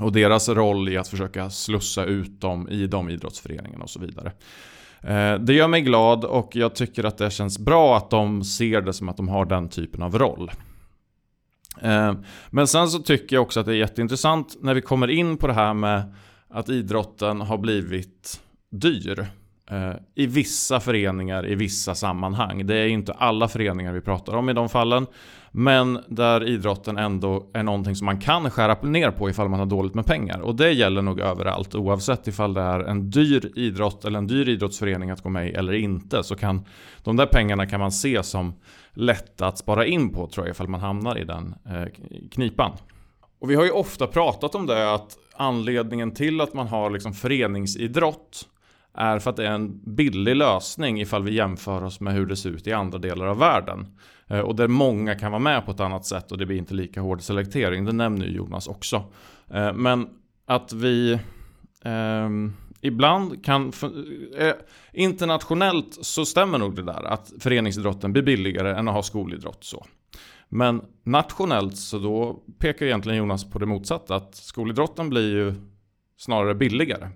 och 0.00 0.12
deras 0.12 0.48
roll 0.48 0.88
i 0.88 0.96
att 0.96 1.08
försöka 1.08 1.50
slussa 1.50 2.04
ut 2.04 2.40
dem 2.40 2.68
i 2.68 2.86
de 2.86 3.10
idrottsföreningarna 3.10 3.84
och 3.84 3.90
så 3.90 4.00
vidare. 4.00 4.32
Eh, 5.06 5.34
det 5.34 5.52
gör 5.52 5.68
mig 5.68 5.80
glad 5.80 6.24
och 6.24 6.56
jag 6.56 6.74
tycker 6.74 7.04
att 7.04 7.18
det 7.18 7.30
känns 7.30 7.58
bra 7.58 7.96
att 7.96 8.10
de 8.10 8.44
ser 8.44 8.80
det 8.80 8.92
som 8.92 9.08
att 9.08 9.16
de 9.16 9.28
har 9.28 9.44
den 9.44 9.68
typen 9.68 10.02
av 10.02 10.18
roll. 10.18 10.50
Eh, 11.82 12.12
men 12.50 12.66
sen 12.66 12.88
så 12.88 12.98
tycker 12.98 13.36
jag 13.36 13.42
också 13.42 13.60
att 13.60 13.66
det 13.66 13.72
är 13.72 13.76
jätteintressant 13.76 14.56
när 14.60 14.74
vi 14.74 14.80
kommer 14.80 15.08
in 15.08 15.36
på 15.36 15.46
det 15.46 15.52
här 15.52 15.74
med 15.74 16.14
att 16.48 16.68
idrotten 16.68 17.40
har 17.40 17.58
blivit 17.58 18.40
dyr. 18.70 19.26
Eh, 19.70 19.92
I 20.14 20.26
vissa 20.26 20.80
föreningar, 20.80 21.48
i 21.48 21.54
vissa 21.54 21.94
sammanhang. 21.94 22.66
Det 22.66 22.76
är 22.76 22.86
inte 22.86 23.12
alla 23.12 23.48
föreningar 23.48 23.92
vi 23.92 24.00
pratar 24.00 24.36
om 24.36 24.48
i 24.48 24.52
de 24.52 24.68
fallen. 24.68 25.06
Men 25.58 25.98
där 26.08 26.44
idrotten 26.44 26.98
ändå 26.98 27.46
är 27.52 27.62
någonting 27.62 27.96
som 27.96 28.04
man 28.04 28.20
kan 28.20 28.50
skära 28.50 28.74
ner 28.82 29.10
på 29.10 29.30
ifall 29.30 29.48
man 29.48 29.58
har 29.58 29.66
dåligt 29.66 29.94
med 29.94 30.06
pengar. 30.06 30.40
Och 30.40 30.54
det 30.54 30.72
gäller 30.72 31.02
nog 31.02 31.20
överallt 31.20 31.74
oavsett 31.74 32.28
ifall 32.28 32.54
det 32.54 32.60
är 32.60 32.80
en 32.80 33.10
dyr 33.10 33.52
idrott 33.54 34.04
eller 34.04 34.18
en 34.18 34.26
dyr 34.26 34.48
idrottsförening 34.48 35.10
att 35.10 35.22
gå 35.22 35.28
med 35.28 35.48
i 35.48 35.52
eller 35.52 35.72
inte. 35.72 36.22
Så 36.22 36.36
kan 36.36 36.64
de 37.04 37.16
där 37.16 37.26
pengarna 37.26 37.66
kan 37.66 37.80
man 37.80 37.92
se 37.92 38.22
som 38.22 38.54
lätta 38.92 39.46
att 39.46 39.58
spara 39.58 39.86
in 39.86 40.12
på 40.12 40.26
tror 40.26 40.46
jag 40.46 40.54
ifall 40.54 40.68
man 40.68 40.80
hamnar 40.80 41.18
i 41.18 41.24
den 41.24 41.54
eh, 41.66 41.84
knipan. 42.30 42.72
Och 43.40 43.50
vi 43.50 43.54
har 43.54 43.64
ju 43.64 43.70
ofta 43.70 44.06
pratat 44.06 44.54
om 44.54 44.66
det 44.66 44.94
att 44.94 45.18
anledningen 45.36 46.10
till 46.10 46.40
att 46.40 46.54
man 46.54 46.68
har 46.68 46.90
liksom 46.90 47.12
föreningsidrott 47.12 48.48
är 48.96 49.18
för 49.18 49.30
att 49.30 49.36
det 49.36 49.46
är 49.46 49.52
en 49.52 49.94
billig 49.94 50.36
lösning 50.36 51.00
ifall 51.00 51.22
vi 51.22 51.34
jämför 51.34 51.84
oss 51.84 52.00
med 52.00 52.14
hur 52.14 52.26
det 52.26 52.36
ser 52.36 52.50
ut 52.50 52.66
i 52.66 52.72
andra 52.72 52.98
delar 52.98 53.26
av 53.26 53.38
världen. 53.38 53.86
Eh, 54.26 54.40
och 54.40 54.56
där 54.56 54.68
många 54.68 55.14
kan 55.14 55.32
vara 55.32 55.42
med 55.42 55.64
på 55.64 55.70
ett 55.70 55.80
annat 55.80 56.06
sätt 56.06 56.32
och 56.32 56.38
det 56.38 56.46
blir 56.46 56.56
inte 56.56 56.74
lika 56.74 57.00
hård 57.00 57.22
selektering. 57.22 57.84
Det 57.84 57.92
nämner 57.92 58.26
ju 58.26 58.32
Jonas 58.32 58.66
också. 58.66 59.04
Eh, 59.50 59.72
men 59.72 60.08
att 60.46 60.72
vi 60.72 61.12
eh, 61.84 62.28
ibland 62.80 63.44
kan... 63.44 63.72
Eh, 64.38 64.54
internationellt 64.92 65.98
så 66.00 66.24
stämmer 66.24 66.58
nog 66.58 66.76
det 66.76 66.82
där 66.82 67.04
att 67.04 67.32
föreningsidrotten 67.40 68.12
blir 68.12 68.22
billigare 68.22 68.78
än 68.78 68.88
att 68.88 68.94
ha 68.94 69.02
skolidrott. 69.02 69.64
så. 69.64 69.86
Men 70.48 70.82
nationellt 71.02 71.76
så 71.76 71.98
då 71.98 72.42
pekar 72.58 72.86
egentligen 72.86 73.18
Jonas 73.18 73.50
på 73.50 73.58
det 73.58 73.66
motsatta. 73.66 74.16
Att 74.16 74.34
skolidrotten 74.34 75.10
blir 75.10 75.30
ju 75.30 75.54
snarare 76.16 76.54
billigare. 76.54 77.08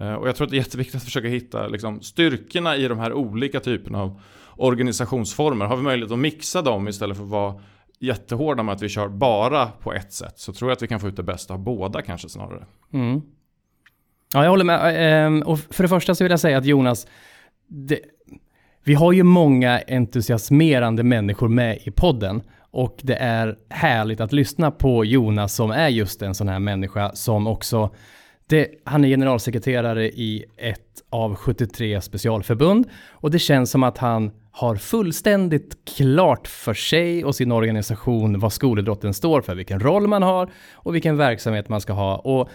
Eh, 0.00 0.14
och 0.14 0.28
jag 0.28 0.36
tror 0.36 0.46
att 0.46 0.50
det 0.50 0.56
är 0.56 0.58
jätteviktigt 0.58 0.96
att 0.96 1.02
försöka 1.02 1.28
hitta 1.28 1.66
liksom, 1.66 2.02
styrkorna 2.02 2.76
i 2.76 2.88
de 2.88 2.98
här 2.98 3.12
olika 3.12 3.60
typerna 3.60 4.02
av 4.02 4.20
organisationsformer. 4.56 5.66
Har 5.66 5.76
vi 5.76 5.82
möjlighet 5.82 6.12
att 6.12 6.18
mixa 6.18 6.62
dem 6.62 6.88
istället 6.88 7.16
för 7.16 7.24
att 7.24 7.30
vara 7.30 7.54
jättehårda 7.98 8.62
med 8.62 8.72
att 8.72 8.82
vi 8.82 8.88
kör 8.88 9.08
bara 9.08 9.66
på 9.66 9.92
ett 9.92 10.12
sätt 10.12 10.38
så 10.38 10.52
tror 10.52 10.70
jag 10.70 10.76
att 10.76 10.82
vi 10.82 10.86
kan 10.86 11.00
få 11.00 11.08
ut 11.08 11.16
det 11.16 11.22
bästa 11.22 11.54
av 11.54 11.60
båda 11.60 12.02
kanske 12.02 12.28
snarare. 12.28 12.66
Mm. 12.92 13.22
Ja, 14.34 14.42
jag 14.42 14.50
håller 14.50 14.64
med. 14.64 14.94
Ehm, 14.96 15.42
och 15.42 15.58
för 15.58 15.82
det 15.82 15.88
första 15.88 16.14
så 16.14 16.24
vill 16.24 16.30
jag 16.30 16.40
säga 16.40 16.58
att 16.58 16.66
Jonas, 16.66 17.06
det, 17.66 18.00
vi 18.84 18.94
har 18.94 19.12
ju 19.12 19.22
många 19.22 19.80
entusiasmerande 19.88 21.02
människor 21.02 21.48
med 21.48 21.78
i 21.84 21.90
podden 21.90 22.42
och 22.70 22.98
det 23.02 23.16
är 23.16 23.58
härligt 23.68 24.20
att 24.20 24.32
lyssna 24.32 24.70
på 24.70 25.04
Jonas 25.04 25.54
som 25.54 25.70
är 25.70 25.88
just 25.88 26.22
en 26.22 26.34
sån 26.34 26.48
här 26.48 26.58
människa 26.58 27.12
som 27.14 27.46
också 27.46 27.90
det, 28.46 28.68
han 28.84 29.04
är 29.04 29.08
generalsekreterare 29.08 30.08
i 30.08 30.44
ett 30.56 31.02
av 31.10 31.34
73 31.34 32.00
specialförbund 32.00 32.86
och 33.10 33.30
det 33.30 33.38
känns 33.38 33.70
som 33.70 33.82
att 33.82 33.98
han 33.98 34.30
har 34.50 34.76
fullständigt 34.76 35.76
klart 35.96 36.48
för 36.48 36.74
sig 36.74 37.24
och 37.24 37.34
sin 37.34 37.52
organisation 37.52 38.38
vad 38.38 38.52
skolidrotten 38.52 39.14
står 39.14 39.40
för, 39.40 39.54
vilken 39.54 39.80
roll 39.80 40.06
man 40.06 40.22
har 40.22 40.50
och 40.72 40.94
vilken 40.94 41.16
verksamhet 41.16 41.68
man 41.68 41.80
ska 41.80 41.92
ha. 41.92 42.16
Och 42.16 42.48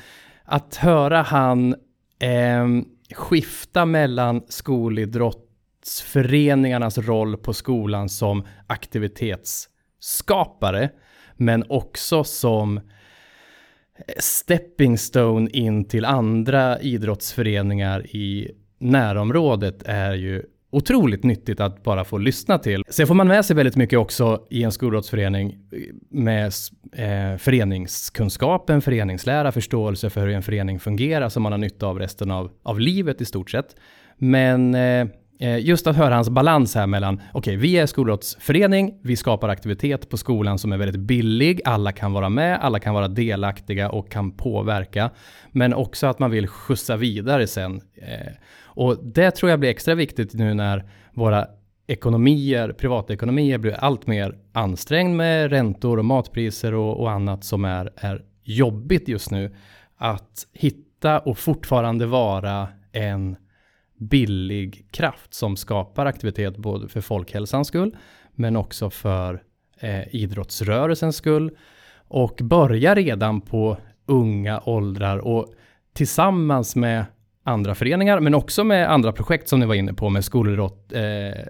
att 0.45 0.75
höra 0.75 1.21
han 1.21 1.75
eh, 2.19 2.67
skifta 3.15 3.85
mellan 3.85 4.41
skolidrottsföreningarnas 4.49 6.97
roll 6.97 7.37
på 7.37 7.53
skolan 7.53 8.09
som 8.09 8.45
aktivitetsskapare, 8.67 10.89
men 11.35 11.63
också 11.69 12.23
som 12.23 12.79
stepping 14.17 14.97
stone 14.97 15.49
in 15.49 15.85
till 15.85 16.05
andra 16.05 16.79
idrottsföreningar 16.79 18.15
i 18.15 18.51
närområdet 18.79 19.83
är 19.85 20.13
ju 20.13 20.43
otroligt 20.71 21.23
nyttigt 21.23 21.59
att 21.59 21.83
bara 21.83 22.03
få 22.03 22.17
lyssna 22.17 22.57
till. 22.57 22.83
Sen 22.89 23.07
får 23.07 23.15
man 23.15 23.27
med 23.27 23.45
sig 23.45 23.55
väldigt 23.55 23.75
mycket 23.75 23.99
också 23.99 24.47
i 24.49 24.63
en 24.63 24.71
skolidrottsförening 24.71 25.57
med 26.09 26.51
eh, 26.93 27.37
föreningskunskapen, 27.37 28.81
föreningslära, 28.81 29.51
förståelse 29.51 30.09
för 30.09 30.21
hur 30.21 30.29
en 30.29 30.43
förening 30.43 30.79
fungerar 30.79 31.29
som 31.29 31.43
man 31.43 31.51
har 31.51 31.59
nytta 31.59 31.87
av 31.87 31.99
resten 31.99 32.31
av, 32.31 32.51
av 32.63 32.79
livet 32.79 33.21
i 33.21 33.25
stort 33.25 33.49
sett. 33.49 33.75
Men 34.17 34.75
eh, 34.75 35.05
Eh, 35.05 35.07
Eh, 35.41 35.59
just 35.59 35.87
att 35.87 35.95
höra 35.95 36.15
hans 36.15 36.29
balans 36.29 36.75
här 36.75 36.87
mellan, 36.87 37.15
okej, 37.15 37.39
okay, 37.39 37.55
vi 37.55 37.77
är 37.77 37.85
skolidrottsförening, 37.85 38.99
vi 39.01 39.15
skapar 39.15 39.49
aktivitet 39.49 40.09
på 40.09 40.17
skolan 40.17 40.59
som 40.59 40.71
är 40.71 40.77
väldigt 40.77 41.01
billig, 41.01 41.61
alla 41.65 41.91
kan 41.91 42.13
vara 42.13 42.29
med, 42.29 42.59
alla 42.61 42.79
kan 42.79 42.93
vara 42.93 43.07
delaktiga 43.07 43.89
och 43.89 44.11
kan 44.11 44.31
påverka, 44.31 45.09
men 45.51 45.73
också 45.73 46.07
att 46.07 46.19
man 46.19 46.31
vill 46.31 46.47
skjutsa 46.47 46.95
vidare 46.95 47.47
sen. 47.47 47.81
Eh, 47.95 48.33
och 48.63 49.03
det 49.03 49.31
tror 49.31 49.49
jag 49.49 49.59
blir 49.59 49.69
extra 49.69 49.95
viktigt 49.95 50.33
nu 50.33 50.53
när 50.53 50.89
våra 51.13 51.47
ekonomier, 51.87 52.71
privatekonomier 52.71 53.57
blir 53.57 53.73
allt 53.73 54.07
mer 54.07 54.37
ansträngd 54.53 55.15
med 55.15 55.49
räntor 55.49 55.99
och 55.99 56.05
matpriser 56.05 56.73
och, 56.73 56.99
och 56.99 57.11
annat 57.11 57.43
som 57.43 57.65
är, 57.65 57.91
är 57.95 58.21
jobbigt 58.43 59.07
just 59.07 59.31
nu. 59.31 59.55
Att 59.97 60.47
hitta 60.53 61.19
och 61.19 61.37
fortfarande 61.37 62.05
vara 62.05 62.67
en 62.91 63.35
billig 63.99 64.85
kraft 64.91 65.33
som 65.33 65.55
skapar 65.55 66.05
aktivitet 66.05 66.57
både 66.57 66.87
för 66.87 67.01
folkhälsans 67.01 67.67
skull 67.67 67.97
men 68.35 68.55
också 68.55 68.89
för 68.89 69.43
eh, 69.79 70.15
idrottsrörelsens 70.15 71.15
skull 71.15 71.51
och 72.07 72.39
börja 72.43 72.95
redan 72.95 73.41
på 73.41 73.77
unga 74.05 74.61
åldrar 74.65 75.17
och 75.17 75.53
tillsammans 75.93 76.75
med 76.75 77.05
andra 77.43 77.75
föreningar 77.75 78.19
men 78.19 78.35
också 78.35 78.63
med 78.63 78.91
andra 78.91 79.11
projekt 79.11 79.49
som 79.49 79.59
ni 79.59 79.65
var 79.65 79.75
inne 79.75 79.93
på 79.93 80.09
med 80.09 80.25
skolidrott, 80.25 80.91
eh, 80.93 80.99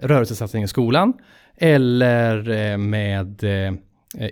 rörelsesatsning 0.02 0.62
i 0.62 0.68
skolan 0.68 1.12
eller 1.56 2.50
eh, 2.50 2.78
med 2.78 3.44
eh, 3.44 3.74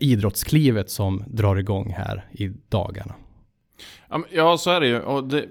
idrottsklivet 0.01 0.91
som 0.91 1.25
drar 1.27 1.57
igång 1.57 1.95
här 1.97 2.27
i 2.33 2.49
dagarna. 2.69 3.15
Ja, 4.31 4.59
så 4.59 4.71
är 4.71 4.81
det 4.81 4.87
ju. 4.87 5.01
Och 5.01 5.25
det, 5.25 5.45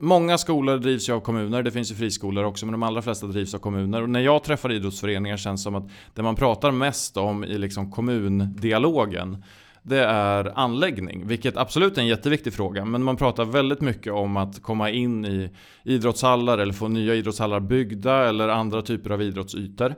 många 0.00 0.38
skolor 0.38 0.78
drivs 0.78 1.08
ju 1.08 1.12
av 1.12 1.20
kommuner, 1.20 1.62
det 1.62 1.70
finns 1.70 1.90
ju 1.90 1.94
friskolor 1.94 2.44
också, 2.44 2.66
men 2.66 2.72
de 2.72 2.82
allra 2.82 3.02
flesta 3.02 3.26
drivs 3.26 3.54
av 3.54 3.58
kommuner. 3.58 4.02
Och 4.02 4.10
när 4.10 4.20
jag 4.20 4.44
träffar 4.44 4.72
idrottsföreningar 4.72 5.36
känns 5.36 5.60
det 5.60 5.62
som 5.62 5.74
att 5.74 5.90
det 6.14 6.22
man 6.22 6.36
pratar 6.36 6.70
mest 6.70 7.16
om 7.16 7.44
i 7.44 7.58
liksom 7.58 7.90
kommundialogen 7.90 9.44
det 9.82 10.04
är 10.04 10.58
anläggning, 10.58 11.26
vilket 11.26 11.56
absolut 11.56 11.98
är 11.98 12.02
en 12.02 12.06
jätteviktig 12.06 12.52
fråga. 12.52 12.84
Men 12.84 13.02
man 13.02 13.16
pratar 13.16 13.44
väldigt 13.44 13.80
mycket 13.80 14.12
om 14.12 14.36
att 14.36 14.62
komma 14.62 14.90
in 14.90 15.24
i 15.24 15.50
idrottshallar 15.84 16.58
eller 16.58 16.72
få 16.72 16.88
nya 16.88 17.14
idrottshallar 17.14 17.60
byggda 17.60 18.28
eller 18.28 18.48
andra 18.48 18.82
typer 18.82 19.10
av 19.10 19.22
idrottsytor. 19.22 19.94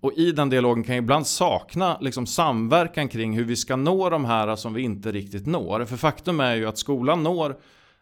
Och 0.00 0.12
i 0.12 0.32
den 0.32 0.50
dialogen 0.50 0.84
kan 0.84 0.94
jag 0.94 1.02
ibland 1.02 1.26
sakna 1.26 1.98
liksom 2.00 2.26
samverkan 2.26 3.08
kring 3.08 3.36
hur 3.36 3.44
vi 3.44 3.56
ska 3.56 3.76
nå 3.76 4.10
de 4.10 4.24
här 4.24 4.56
som 4.56 4.74
vi 4.74 4.82
inte 4.82 5.12
riktigt 5.12 5.46
når. 5.46 5.84
För 5.84 5.96
faktum 5.96 6.40
är 6.40 6.54
ju 6.54 6.66
att 6.66 6.78
skolan 6.78 7.22
når 7.22 7.56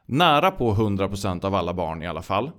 nära 0.07 0.51
på 0.51 0.75
100% 0.75 1.45
av 1.45 1.55
alla 1.55 1.75
barn 1.75 2.03
i 2.03 2.07
alla 2.07 2.23
fall. 2.23 2.51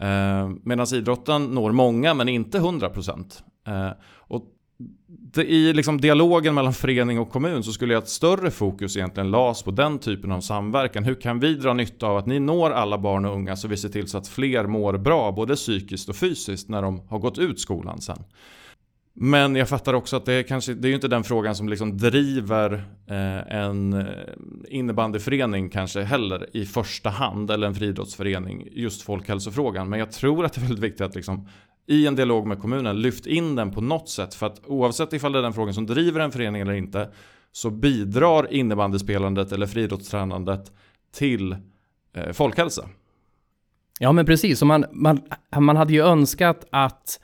Eh, 0.00 0.50
Medan 0.62 0.86
idrotten 0.94 1.44
når 1.44 1.72
många 1.72 2.14
men 2.14 2.28
inte 2.28 2.58
100%. 2.58 3.42
Eh, 3.66 3.90
och 4.04 4.44
det, 5.34 5.44
I 5.44 5.72
liksom 5.72 6.00
dialogen 6.00 6.54
mellan 6.54 6.72
förening 6.72 7.18
och 7.18 7.30
kommun 7.30 7.62
så 7.62 7.72
skulle 7.72 7.94
jag 7.94 8.02
ett 8.02 8.08
större 8.08 8.50
fokus 8.50 8.96
egentligen 8.96 9.30
las 9.30 9.62
på 9.62 9.70
den 9.70 9.98
typen 9.98 10.32
av 10.32 10.40
samverkan. 10.40 11.04
Hur 11.04 11.14
kan 11.14 11.40
vi 11.40 11.54
dra 11.54 11.72
nytta 11.72 12.06
av 12.06 12.16
att 12.16 12.26
ni 12.26 12.40
når 12.40 12.70
alla 12.70 12.98
barn 12.98 13.24
och 13.24 13.34
unga 13.34 13.56
så 13.56 13.68
vi 13.68 13.76
ser 13.76 13.88
till 13.88 14.08
så 14.08 14.18
att 14.18 14.28
fler 14.28 14.66
mår 14.66 14.98
bra 14.98 15.32
både 15.32 15.54
psykiskt 15.54 16.08
och 16.08 16.16
fysiskt 16.16 16.68
när 16.68 16.82
de 16.82 17.00
har 17.08 17.18
gått 17.18 17.38
ut 17.38 17.60
skolan 17.60 18.00
sen. 18.00 18.24
Men 19.14 19.56
jag 19.56 19.68
fattar 19.68 19.94
också 19.94 20.16
att 20.16 20.24
det 20.24 20.32
är, 20.32 20.42
kanske, 20.42 20.74
det 20.74 20.86
är 20.86 20.88
ju 20.88 20.94
inte 20.94 21.08
den 21.08 21.24
frågan 21.24 21.54
som 21.54 21.68
liksom 21.68 21.98
driver 21.98 22.72
eh, 23.06 23.56
en 23.56 23.92
eh, 23.92 24.06
innebandyförening 24.68 25.70
kanske 25.70 26.02
heller 26.02 26.56
i 26.56 26.66
första 26.66 27.10
hand, 27.10 27.50
eller 27.50 27.66
en 27.66 27.74
friidrottsförening, 27.74 28.68
just 28.72 29.02
folkhälsofrågan. 29.02 29.88
Men 29.88 29.98
jag 29.98 30.12
tror 30.12 30.44
att 30.44 30.52
det 30.52 30.60
är 30.60 30.62
väldigt 30.62 30.84
viktigt 30.84 31.00
att 31.00 31.14
liksom, 31.14 31.48
i 31.86 32.06
en 32.06 32.16
dialog 32.16 32.46
med 32.46 32.60
kommunen 32.60 33.00
lyft 33.00 33.26
in 33.26 33.56
den 33.56 33.70
på 33.70 33.80
något 33.80 34.08
sätt. 34.08 34.34
För 34.34 34.46
att 34.46 34.60
oavsett 34.66 35.12
ifall 35.12 35.32
det 35.32 35.38
är 35.38 35.42
den 35.42 35.52
frågan 35.52 35.74
som 35.74 35.86
driver 35.86 36.20
en 36.20 36.32
förening 36.32 36.62
eller 36.62 36.72
inte, 36.72 37.08
så 37.52 37.70
bidrar 37.70 38.52
innebandyspelandet 38.52 39.52
eller 39.52 39.66
friidrottstränandet 39.66 40.72
till 41.14 41.56
eh, 42.16 42.32
folkhälsa. 42.32 42.88
Ja 43.98 44.12
men 44.12 44.26
precis, 44.26 44.62
och 44.62 44.68
man, 44.68 44.84
man, 44.92 45.20
man 45.58 45.76
hade 45.76 45.92
ju 45.92 46.02
önskat 46.02 46.66
att 46.70 47.20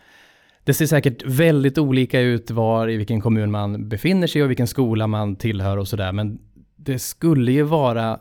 det 0.69 0.75
ser 0.75 0.87
säkert 0.87 1.25
väldigt 1.25 1.79
olika 1.79 2.21
ut 2.21 2.51
var 2.51 2.89
i 2.89 2.97
vilken 2.97 3.21
kommun 3.21 3.51
man 3.51 3.89
befinner 3.89 4.27
sig 4.27 4.43
och 4.43 4.51
vilken 4.51 4.67
skola 4.67 5.07
man 5.07 5.37
tillhör 5.37 5.77
och 5.77 5.89
sådär. 5.89 6.13
Men 6.13 6.39
det 6.77 6.99
skulle 6.99 7.53
ju 7.53 7.63
vara 7.63 8.21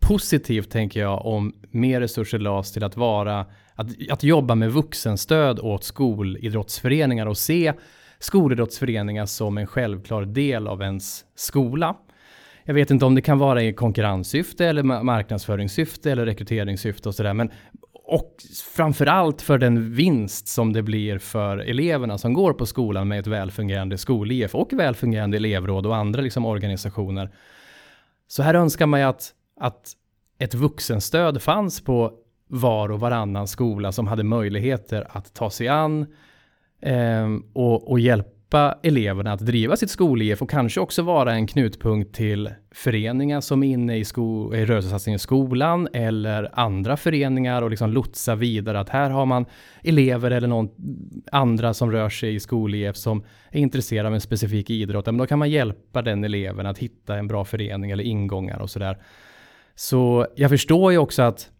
positivt 0.00 0.70
tänker 0.70 1.00
jag 1.00 1.26
om 1.26 1.52
mer 1.70 2.00
resurser 2.00 2.38
lades 2.38 2.72
till 2.72 2.84
att 2.84 2.96
vara 2.96 3.46
att, 3.74 3.86
att 4.10 4.22
jobba 4.22 4.54
med 4.54 4.72
vuxenstöd 4.72 5.60
åt 5.60 5.84
skolidrottsföreningar 5.84 7.26
och 7.26 7.38
se 7.38 7.72
skolidrottsföreningar 8.18 9.26
som 9.26 9.58
en 9.58 9.66
självklar 9.66 10.24
del 10.24 10.68
av 10.68 10.82
ens 10.82 11.24
skola. 11.34 11.96
Jag 12.64 12.74
vet 12.74 12.90
inte 12.90 13.04
om 13.04 13.14
det 13.14 13.22
kan 13.22 13.38
vara 13.38 13.62
i 13.62 13.72
konkurrenssyfte 13.72 14.66
eller 14.66 14.82
marknadsföringssyfte 14.82 16.12
eller 16.12 16.26
rekryteringssyfte 16.26 17.08
och 17.08 17.14
sådär, 17.14 17.34
men 17.34 17.50
och 18.10 18.36
framförallt 18.76 19.42
för 19.42 19.58
den 19.58 19.92
vinst 19.94 20.48
som 20.48 20.72
det 20.72 20.82
blir 20.82 21.18
för 21.18 21.58
eleverna 21.58 22.18
som 22.18 22.32
går 22.32 22.52
på 22.52 22.66
skolan 22.66 23.08
med 23.08 23.20
ett 23.20 23.26
välfungerande 23.26 23.98
skol-IF 23.98 24.54
och 24.54 24.72
välfungerande 24.72 25.36
elevråd 25.36 25.86
och 25.86 25.96
andra 25.96 26.22
liksom 26.22 26.44
organisationer. 26.44 27.30
Så 28.28 28.42
här 28.42 28.54
önskar 28.54 28.86
man 28.86 29.00
ju 29.00 29.06
att, 29.06 29.34
att 29.60 29.92
ett 30.38 30.54
vuxenstöd 30.54 31.42
fanns 31.42 31.80
på 31.80 32.12
var 32.48 32.90
och 32.90 33.00
varannan 33.00 33.48
skola 33.48 33.92
som 33.92 34.06
hade 34.06 34.22
möjligheter 34.22 35.06
att 35.10 35.34
ta 35.34 35.50
sig 35.50 35.68
an 35.68 36.06
eh, 36.82 37.28
och, 37.52 37.90
och 37.90 38.00
hjälpa 38.00 38.39
hjälpa 38.50 38.78
eleverna 38.82 39.32
att 39.32 39.40
driva 39.40 39.76
sitt 39.76 39.90
skol-IF 39.90 40.42
och 40.42 40.50
kanske 40.50 40.80
också 40.80 41.02
vara 41.02 41.34
en 41.34 41.46
knutpunkt 41.46 42.14
till 42.14 42.50
föreningar 42.74 43.40
som 43.40 43.62
är 43.62 43.68
inne 43.68 43.96
i, 43.96 44.04
sko- 44.04 44.54
i 44.54 44.64
rörelsesatsningen 44.64 45.16
i 45.16 45.18
skolan 45.18 45.88
eller 45.92 46.50
andra 46.52 46.96
föreningar 46.96 47.62
och 47.62 47.70
liksom 47.70 47.90
lotsa 47.90 48.34
vidare 48.34 48.80
att 48.80 48.88
här 48.88 49.10
har 49.10 49.26
man 49.26 49.46
elever 49.84 50.30
eller 50.30 50.48
någon 50.48 50.68
andra 51.32 51.74
som 51.74 51.92
rör 51.92 52.08
sig 52.08 52.34
i 52.34 52.40
skol-IF 52.40 52.96
som 52.96 53.24
är 53.50 53.60
intresserade 53.60 54.08
av 54.08 54.14
en 54.14 54.20
specifik 54.20 54.70
idrott. 54.70 55.06
Men 55.06 55.18
då 55.18 55.26
kan 55.26 55.38
man 55.38 55.50
hjälpa 55.50 56.02
den 56.02 56.24
eleven 56.24 56.66
att 56.66 56.78
hitta 56.78 57.16
en 57.16 57.28
bra 57.28 57.44
förening 57.44 57.90
eller 57.90 58.04
ingångar 58.04 58.58
och 58.58 58.70
sådär. 58.70 58.98
Så 59.74 60.26
jag 60.36 60.50
förstår 60.50 60.92
ju 60.92 60.98
också 60.98 61.22
att 61.22 61.50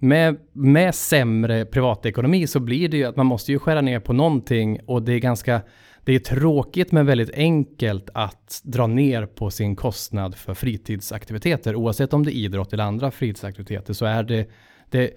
med, 0.00 0.36
med 0.52 0.94
sämre 0.94 1.64
privatekonomi 1.64 2.46
så 2.46 2.60
blir 2.60 2.88
det 2.88 2.96
ju 2.96 3.04
att 3.04 3.16
man 3.16 3.26
måste 3.26 3.52
ju 3.52 3.58
skära 3.58 3.80
ner 3.80 4.00
på 4.00 4.12
någonting 4.12 4.80
och 4.86 5.02
det 5.02 5.12
är 5.12 5.18
ganska 5.18 5.60
det 6.08 6.14
är 6.14 6.18
tråkigt 6.18 6.92
men 6.92 7.06
väldigt 7.06 7.30
enkelt 7.30 8.10
att 8.14 8.60
dra 8.64 8.86
ner 8.86 9.26
på 9.26 9.50
sin 9.50 9.76
kostnad 9.76 10.34
för 10.34 10.54
fritidsaktiviteter. 10.54 11.76
Oavsett 11.76 12.12
om 12.12 12.24
det 12.24 12.32
är 12.32 12.34
idrott 12.34 12.72
eller 12.72 12.84
andra 12.84 13.10
fritidsaktiviteter 13.10 13.92
så 13.92 14.06
är 14.06 14.22
det, 14.22 14.48
det, 14.90 15.10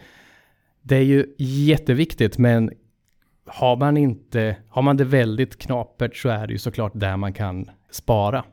det 0.81 0.95
är 0.95 1.01
ju 1.01 1.35
jätteviktigt 1.37 2.37
men 2.37 2.71
har 3.45 3.77
man 3.77 3.97
inte, 3.97 4.55
har 4.69 4.81
man 4.81 4.97
det 4.97 5.03
väldigt 5.03 5.57
knapert 5.57 6.15
så 6.15 6.29
är 6.29 6.47
det 6.47 6.53
ju 6.53 6.59
såklart 6.59 6.91
där 6.95 7.17
man 7.17 7.33
kan 7.33 7.69
spara. 7.91 8.43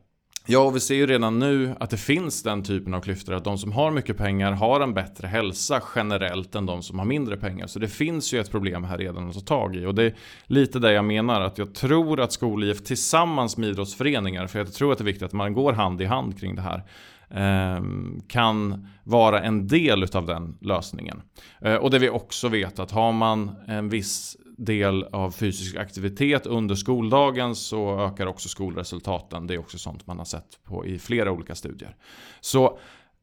Ja, 0.50 0.60
och 0.60 0.76
vi 0.76 0.80
ser 0.80 0.94
ju 0.94 1.06
redan 1.06 1.38
nu 1.38 1.74
att 1.80 1.90
det 1.90 1.96
finns 1.96 2.42
den 2.42 2.62
typen 2.62 2.94
av 2.94 3.00
klyftor. 3.00 3.34
Att 3.34 3.44
de 3.44 3.58
som 3.58 3.72
har 3.72 3.90
mycket 3.90 4.16
pengar 4.16 4.52
har 4.52 4.80
en 4.80 4.94
bättre 4.94 5.26
hälsa 5.26 5.82
generellt 5.94 6.54
än 6.54 6.66
de 6.66 6.82
som 6.82 6.98
har 6.98 7.06
mindre 7.06 7.36
pengar. 7.36 7.66
Så 7.66 7.78
det 7.78 7.88
finns 7.88 8.32
ju 8.32 8.40
ett 8.40 8.50
problem 8.50 8.84
här 8.84 8.98
redan 8.98 9.28
att 9.28 9.34
ta 9.34 9.40
tag 9.40 9.76
i. 9.76 9.86
Och 9.86 9.94
det 9.94 10.02
är 10.02 10.14
lite 10.46 10.78
det 10.78 10.92
jag 10.92 11.04
menar. 11.04 11.40
Att 11.40 11.58
jag 11.58 11.74
tror 11.74 12.20
att 12.20 12.32
skol-IF 12.32 12.84
tillsammans 12.84 13.56
med 13.56 13.68
idrottsföreningar, 13.68 14.46
för 14.46 14.58
jag 14.58 14.72
tror 14.72 14.92
att 14.92 14.98
det 14.98 15.02
är 15.02 15.06
viktigt 15.06 15.26
att 15.26 15.32
man 15.32 15.52
går 15.52 15.72
hand 15.72 16.02
i 16.02 16.04
hand 16.04 16.40
kring 16.40 16.54
det 16.54 16.62
här 16.62 16.82
ehm, 17.30 18.20
kan 18.28 18.88
vara 19.04 19.42
en 19.42 19.66
del 19.66 20.06
av 20.12 20.26
den 20.26 20.56
lösningen. 20.60 21.22
Eh, 21.60 21.74
och 21.74 21.90
det 21.90 21.98
vi 21.98 22.10
också 22.10 22.48
vet 22.48 22.78
att 22.78 22.90
har 22.90 23.12
man 23.12 23.50
en 23.66 23.88
viss 23.88 24.36
del 24.58 25.04
av 25.04 25.30
fysisk 25.30 25.76
aktivitet 25.76 26.46
under 26.46 26.74
skoldagen 26.74 27.54
så 27.54 28.00
ökar 28.00 28.26
också 28.26 28.48
skolresultaten. 28.48 29.46
Det 29.46 29.54
är 29.54 29.58
också 29.58 29.78
sånt 29.78 30.06
man 30.06 30.18
har 30.18 30.24
sett 30.24 30.64
på 30.64 30.86
i 30.86 30.98
flera 30.98 31.32
olika 31.32 31.54
studier. 31.54 31.96
Så 32.40 32.78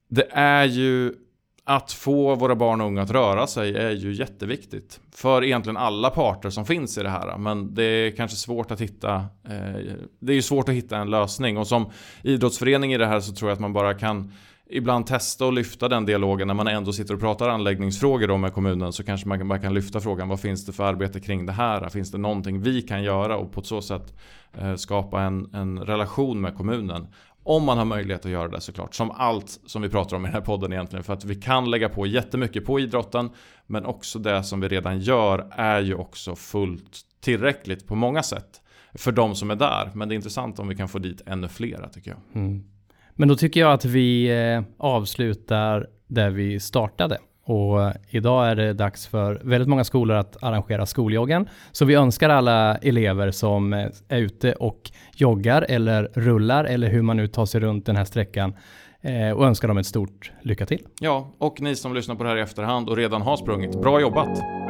det 0.10 0.28
är 0.32 0.66
ju 0.66 1.14
att 1.64 1.92
få 1.92 2.36
våra 2.36 2.56
barn 2.56 2.82
och 2.82 2.88
unga 2.88 3.02
att 3.02 3.12
röra 3.12 3.48
sig 3.48 3.76
är 3.76 3.92
ju 3.92 4.14
jätteviktigt. 4.14 5.00
För 5.12 5.44
egentligen 5.44 5.78
alla 5.78 6.10
parter 6.10 6.50
som 6.50 6.66
finns 6.66 6.98
i 6.98 7.04
det 7.04 7.10
här. 7.10 7.38
Men 7.38 7.74
det 7.74 7.84
är 7.84 8.12
kanske 8.12 8.38
svårt 8.38 8.72
att 8.72 8.82
hitta 8.82 9.16
eh, 9.44 9.94
Det 10.20 10.32
är 10.32 10.36
ju 10.36 10.42
svårt 10.42 10.70
att 10.70 10.76
hitta 10.76 10.98
en 10.98 11.10
lösning. 11.10 11.58
Och 11.58 11.68
som 11.68 11.92
idrottsförening 12.22 12.94
i 12.94 12.98
det 12.98 13.08
här 13.08 13.20
så 13.20 13.34
tror 13.34 13.50
jag 13.50 13.56
att 13.56 13.62
man 13.62 13.74
bara 13.74 13.94
kan 13.94 14.32
ibland 14.70 15.08
testa 15.08 15.46
och 15.46 15.54
lyfta 15.54 15.88
den 15.88 16.06
dialogen 16.06 16.48
när 16.48 16.54
man 16.54 16.68
ändå 16.68 16.94
sitter 16.94 17.14
och 17.14 17.20
pratar 17.20 17.50
anläggningsfrågor 17.50 18.28
då 18.28 18.38
med 18.38 18.54
kommunen 18.54 18.94
så 18.94 19.04
kanske 19.04 19.28
man 19.28 19.48
bara 19.48 19.60
kan 19.60 19.74
lyfta 19.74 20.00
frågan 20.00 20.30
vad 20.30 20.40
finns 20.40 20.66
det 20.66 20.74
för 20.74 20.84
arbete 20.84 21.20
kring 21.20 21.46
det 21.46 21.52
här? 21.52 21.90
Finns 21.90 22.12
det 22.12 22.18
någonting 22.18 22.62
vi 22.62 22.82
kan 22.82 23.04
göra 23.04 23.38
och 23.38 23.52
på 23.52 23.62
så 23.62 23.82
sätt 23.82 24.14
eh, 24.54 24.76
skapa 24.76 25.22
en, 25.22 25.50
en 25.54 25.80
relation 25.80 26.42
med 26.42 26.56
kommunen? 26.56 27.08
Om 27.44 27.64
man 27.64 27.78
har 27.78 27.86
möjlighet 27.86 28.26
att 28.26 28.32
göra 28.32 28.48
det 28.48 28.62
såklart. 28.62 28.94
Som 28.96 29.12
allt 29.12 29.60
som 29.66 29.82
vi 29.82 29.90
pratar 29.90 30.18
om 30.18 30.26
i 30.26 30.28
den 30.28 30.34
här 30.34 30.42
podden 30.42 30.74
egentligen. 30.74 31.04
För 31.04 31.14
att 31.14 31.26
vi 31.26 31.36
kan 31.36 31.72
lägga 31.72 31.90
på 31.90 32.08
jättemycket 32.08 32.66
på 32.66 32.80
idrotten. 32.80 33.30
Men 33.68 33.86
också 33.86 34.20
det 34.20 34.44
som 34.44 34.62
vi 34.62 34.68
redan 34.68 35.00
gör 35.00 35.48
är 35.52 35.82
ju 35.82 35.96
också 35.96 36.36
fullt 36.36 37.02
tillräckligt 37.22 37.88
på 37.88 37.96
många 37.96 38.24
sätt. 38.24 38.62
För 38.94 39.12
de 39.12 39.36
som 39.36 39.52
är 39.52 39.56
där. 39.56 39.92
Men 39.94 40.10
det 40.10 40.14
är 40.14 40.16
intressant 40.16 40.60
om 40.60 40.68
vi 40.68 40.76
kan 40.76 40.90
få 40.90 41.00
dit 41.00 41.22
ännu 41.26 41.48
flera 41.48 41.90
tycker 41.90 42.12
jag. 42.12 42.44
Mm. 42.44 42.64
Men 43.16 43.28
då 43.28 43.36
tycker 43.36 43.60
jag 43.60 43.74
att 43.74 43.86
vi 43.86 44.28
eh, 44.28 44.64
avslutar 44.78 45.88
där 46.08 46.30
vi 46.30 46.60
startade. 46.60 47.18
Och 47.46 47.84
eh, 47.84 47.92
idag 48.10 48.48
är 48.48 48.56
det 48.56 48.74
dags 48.74 49.08
för 49.08 49.42
väldigt 49.44 49.70
många 49.70 49.84
skolor 49.84 50.18
att 50.18 50.44
arrangera 50.44 50.86
skoljoggen. 50.86 51.50
Så 51.72 51.86
vi 51.86 51.94
önskar 51.94 52.30
alla 52.30 52.78
elever 52.78 53.32
som 53.32 53.74
eh, 53.74 53.88
är 54.10 54.18
ute 54.18 54.54
och 54.54 54.92
joggar 55.16 55.66
eller 55.70 56.12
rullar 56.14 56.64
eller 56.66 56.90
hur 56.90 57.02
man 57.02 57.18
nu 57.18 57.28
tar 57.28 57.46
sig 57.46 57.62
runt 57.62 57.86
den 57.86 57.96
här 57.96 58.06
sträckan 58.06 58.54
och 59.36 59.46
önskar 59.46 59.68
dem 59.68 59.78
ett 59.78 59.86
stort 59.86 60.32
lycka 60.42 60.66
till. 60.66 60.82
Ja, 61.00 61.36
och 61.38 61.62
ni 61.62 61.76
som 61.76 61.94
lyssnar 61.94 62.16
på 62.16 62.24
det 62.24 62.30
här 62.30 62.38
i 62.38 62.42
efterhand 62.42 62.90
och 62.90 62.98
redan 62.98 63.22
har 63.22 63.38
sprungit, 63.38 63.82
bra 63.82 64.02
jobbat! 64.02 64.65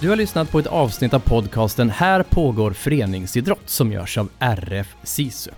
Du 0.00 0.08
har 0.08 0.16
lyssnat 0.16 0.50
på 0.50 0.58
ett 0.58 0.66
avsnitt 0.66 1.14
av 1.14 1.18
podcasten 1.18 1.90
Här 1.90 2.22
pågår 2.22 2.70
föreningsidrott 2.70 3.68
som 3.68 3.92
görs 3.92 4.18
av 4.18 4.28
RF 4.38 4.96
SISU. 5.02 5.50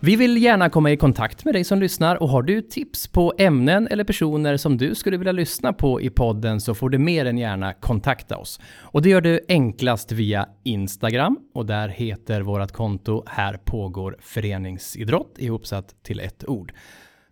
Vi 0.00 0.16
vill 0.16 0.42
gärna 0.42 0.70
komma 0.70 0.90
i 0.90 0.96
kontakt 0.96 1.44
med 1.44 1.54
dig 1.54 1.64
som 1.64 1.80
lyssnar 1.80 2.22
och 2.22 2.28
har 2.28 2.42
du 2.42 2.62
tips 2.62 3.08
på 3.08 3.34
ämnen 3.38 3.88
eller 3.88 4.04
personer 4.04 4.56
som 4.56 4.76
du 4.76 4.94
skulle 4.94 5.16
vilja 5.16 5.32
lyssna 5.32 5.72
på 5.72 6.00
i 6.00 6.10
podden 6.10 6.60
så 6.60 6.74
får 6.74 6.90
du 6.90 6.98
mer 6.98 7.26
än 7.26 7.38
gärna 7.38 7.72
kontakta 7.72 8.36
oss. 8.36 8.60
Och 8.78 9.02
det 9.02 9.08
gör 9.08 9.20
du 9.20 9.40
enklast 9.48 10.12
via 10.12 10.48
Instagram 10.64 11.38
och 11.54 11.66
där 11.66 11.88
heter 11.88 12.40
vårt 12.40 12.72
konto 12.72 13.24
Här 13.26 13.56
pågår 13.56 14.16
föreningsidrott 14.20 15.34
ihopsatt 15.38 15.94
till 16.02 16.20
ett 16.20 16.48
ord. 16.48 16.72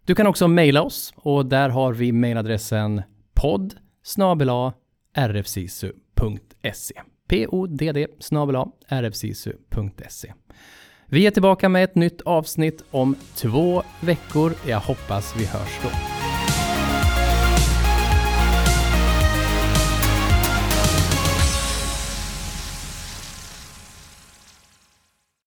Du 0.04 0.14
kan 0.14 0.26
också 0.26 0.48
mejla 0.48 0.82
oss 0.82 1.12
och 1.16 1.46
där 1.46 1.68
har 1.68 1.92
vi 1.92 2.12
mejladressen 2.12 3.02
podd 3.34 3.74
rfsisu 5.16 5.92
rfsisu.se. 6.14 6.94
P-O-D-D 7.28 8.06
rfsisu.se. 8.88 10.32
Vi 11.06 11.26
är 11.26 11.30
tillbaka 11.30 11.68
med 11.68 11.84
ett 11.84 11.94
nytt 11.94 12.20
avsnitt 12.20 12.84
om 12.90 13.16
två 13.34 13.82
veckor. 14.00 14.52
Jag 14.66 14.80
hoppas 14.80 15.34
vi 15.36 15.46
hörs 15.46 15.80
då. 15.82 16.23